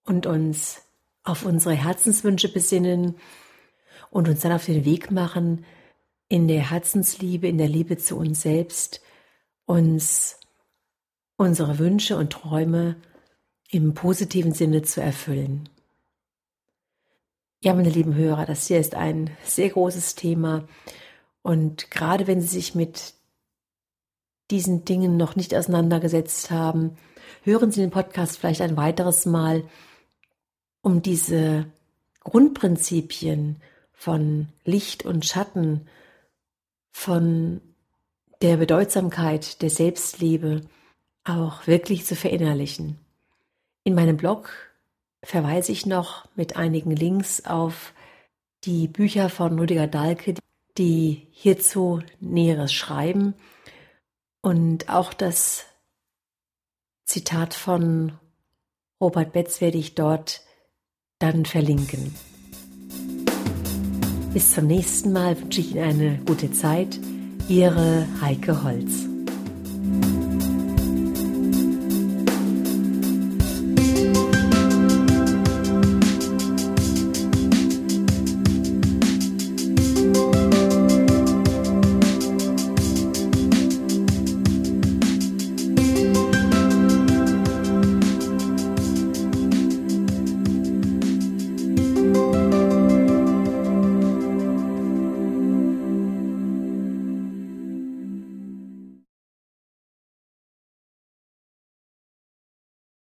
und 0.06 0.26
uns 0.26 0.82
auf 1.24 1.46
unsere 1.46 1.76
Herzenswünsche 1.76 2.52
besinnen 2.52 3.16
und 4.10 4.28
uns 4.28 4.42
dann 4.42 4.52
auf 4.52 4.66
den 4.66 4.86
Weg 4.86 5.12
machen, 5.12 5.66
in 6.28 6.48
der 6.48 6.70
Herzensliebe, 6.70 7.48
in 7.48 7.58
der 7.58 7.68
Liebe 7.68 7.98
zu 7.98 8.18
uns 8.18 8.42
selbst, 8.42 9.02
uns 9.66 10.40
unsere 11.38 11.80
Wünsche 11.80 12.18
und 12.18 12.32
Träume 12.32 12.98
im 13.70 13.94
positiven 13.94 14.54
Sinne 14.54 14.82
zu 14.82 15.02
erfüllen. 15.02 15.70
Ja, 17.62 17.74
meine 17.74 17.90
lieben 17.90 18.16
Hörer, 18.16 18.46
das 18.46 18.68
hier 18.68 18.80
ist 18.80 18.96
ein 18.96 19.32
sehr 19.44 19.70
großes 19.70 20.16
Thema 20.16 20.68
und 21.42 21.92
gerade 21.92 22.28
wenn 22.28 22.42
Sie 22.42 22.48
sich 22.48 22.76
mit 22.76 23.14
diesen 24.52 24.86
Dingen 24.86 25.18
noch 25.18 25.36
nicht 25.36 25.54
auseinandergesetzt 25.54 26.52
haben, 26.52 26.98
hören 27.44 27.72
Sie 27.72 27.82
den 27.82 27.92
Podcast 27.92 28.38
vielleicht 28.38 28.62
ein 28.62 28.78
weiteres 28.78 29.26
Mal, 29.26 29.64
um 30.82 31.02
diese 31.02 31.66
Grundprinzipien 32.22 33.62
von 33.94 34.48
Licht 34.64 35.06
und 35.06 35.26
Schatten, 35.26 35.88
von 36.92 37.62
der 38.42 38.58
Bedeutsamkeit 38.58 39.62
der 39.62 39.70
Selbstliebe 39.70 40.62
auch 41.24 41.68
wirklich 41.68 42.06
zu 42.06 42.16
verinnerlichen. 42.16 42.98
In 43.84 43.96
meinem 43.96 44.18
Blog 44.18 44.52
verweise 45.24 45.72
ich 45.72 45.86
noch 45.86 46.28
mit 46.36 46.56
einigen 46.56 46.92
Links 46.92 47.46
auf 47.46 47.94
die 48.64 48.88
Bücher 48.88 49.30
von 49.30 49.58
Rüdiger 49.60 49.88
Dahlke, 49.88 50.36
die 50.78 51.28
hierzu 51.32 52.02
Näheres 52.20 52.74
schreiben 52.74 53.34
und 54.42 54.90
auch 54.90 55.14
das 55.14 55.66
Zitat 57.06 57.54
von 57.54 58.18
Robert 59.02 59.34
Betz 59.34 59.62
werde 59.62 59.78
ich 59.78 59.96
dort 59.96 60.42
dann 61.20 61.44
verlinken. 61.46 62.16
Bis 64.34 64.54
zum 64.54 64.68
nächsten 64.68 65.12
Mal 65.12 65.40
wünsche 65.40 65.60
ich 65.60 65.76
Ihnen 65.76 65.84
eine 65.84 66.20
gute 66.26 66.52
Zeit. 66.52 66.98
Ihre 67.50 68.08
Heike 68.22 68.64
Holz. 68.64 69.06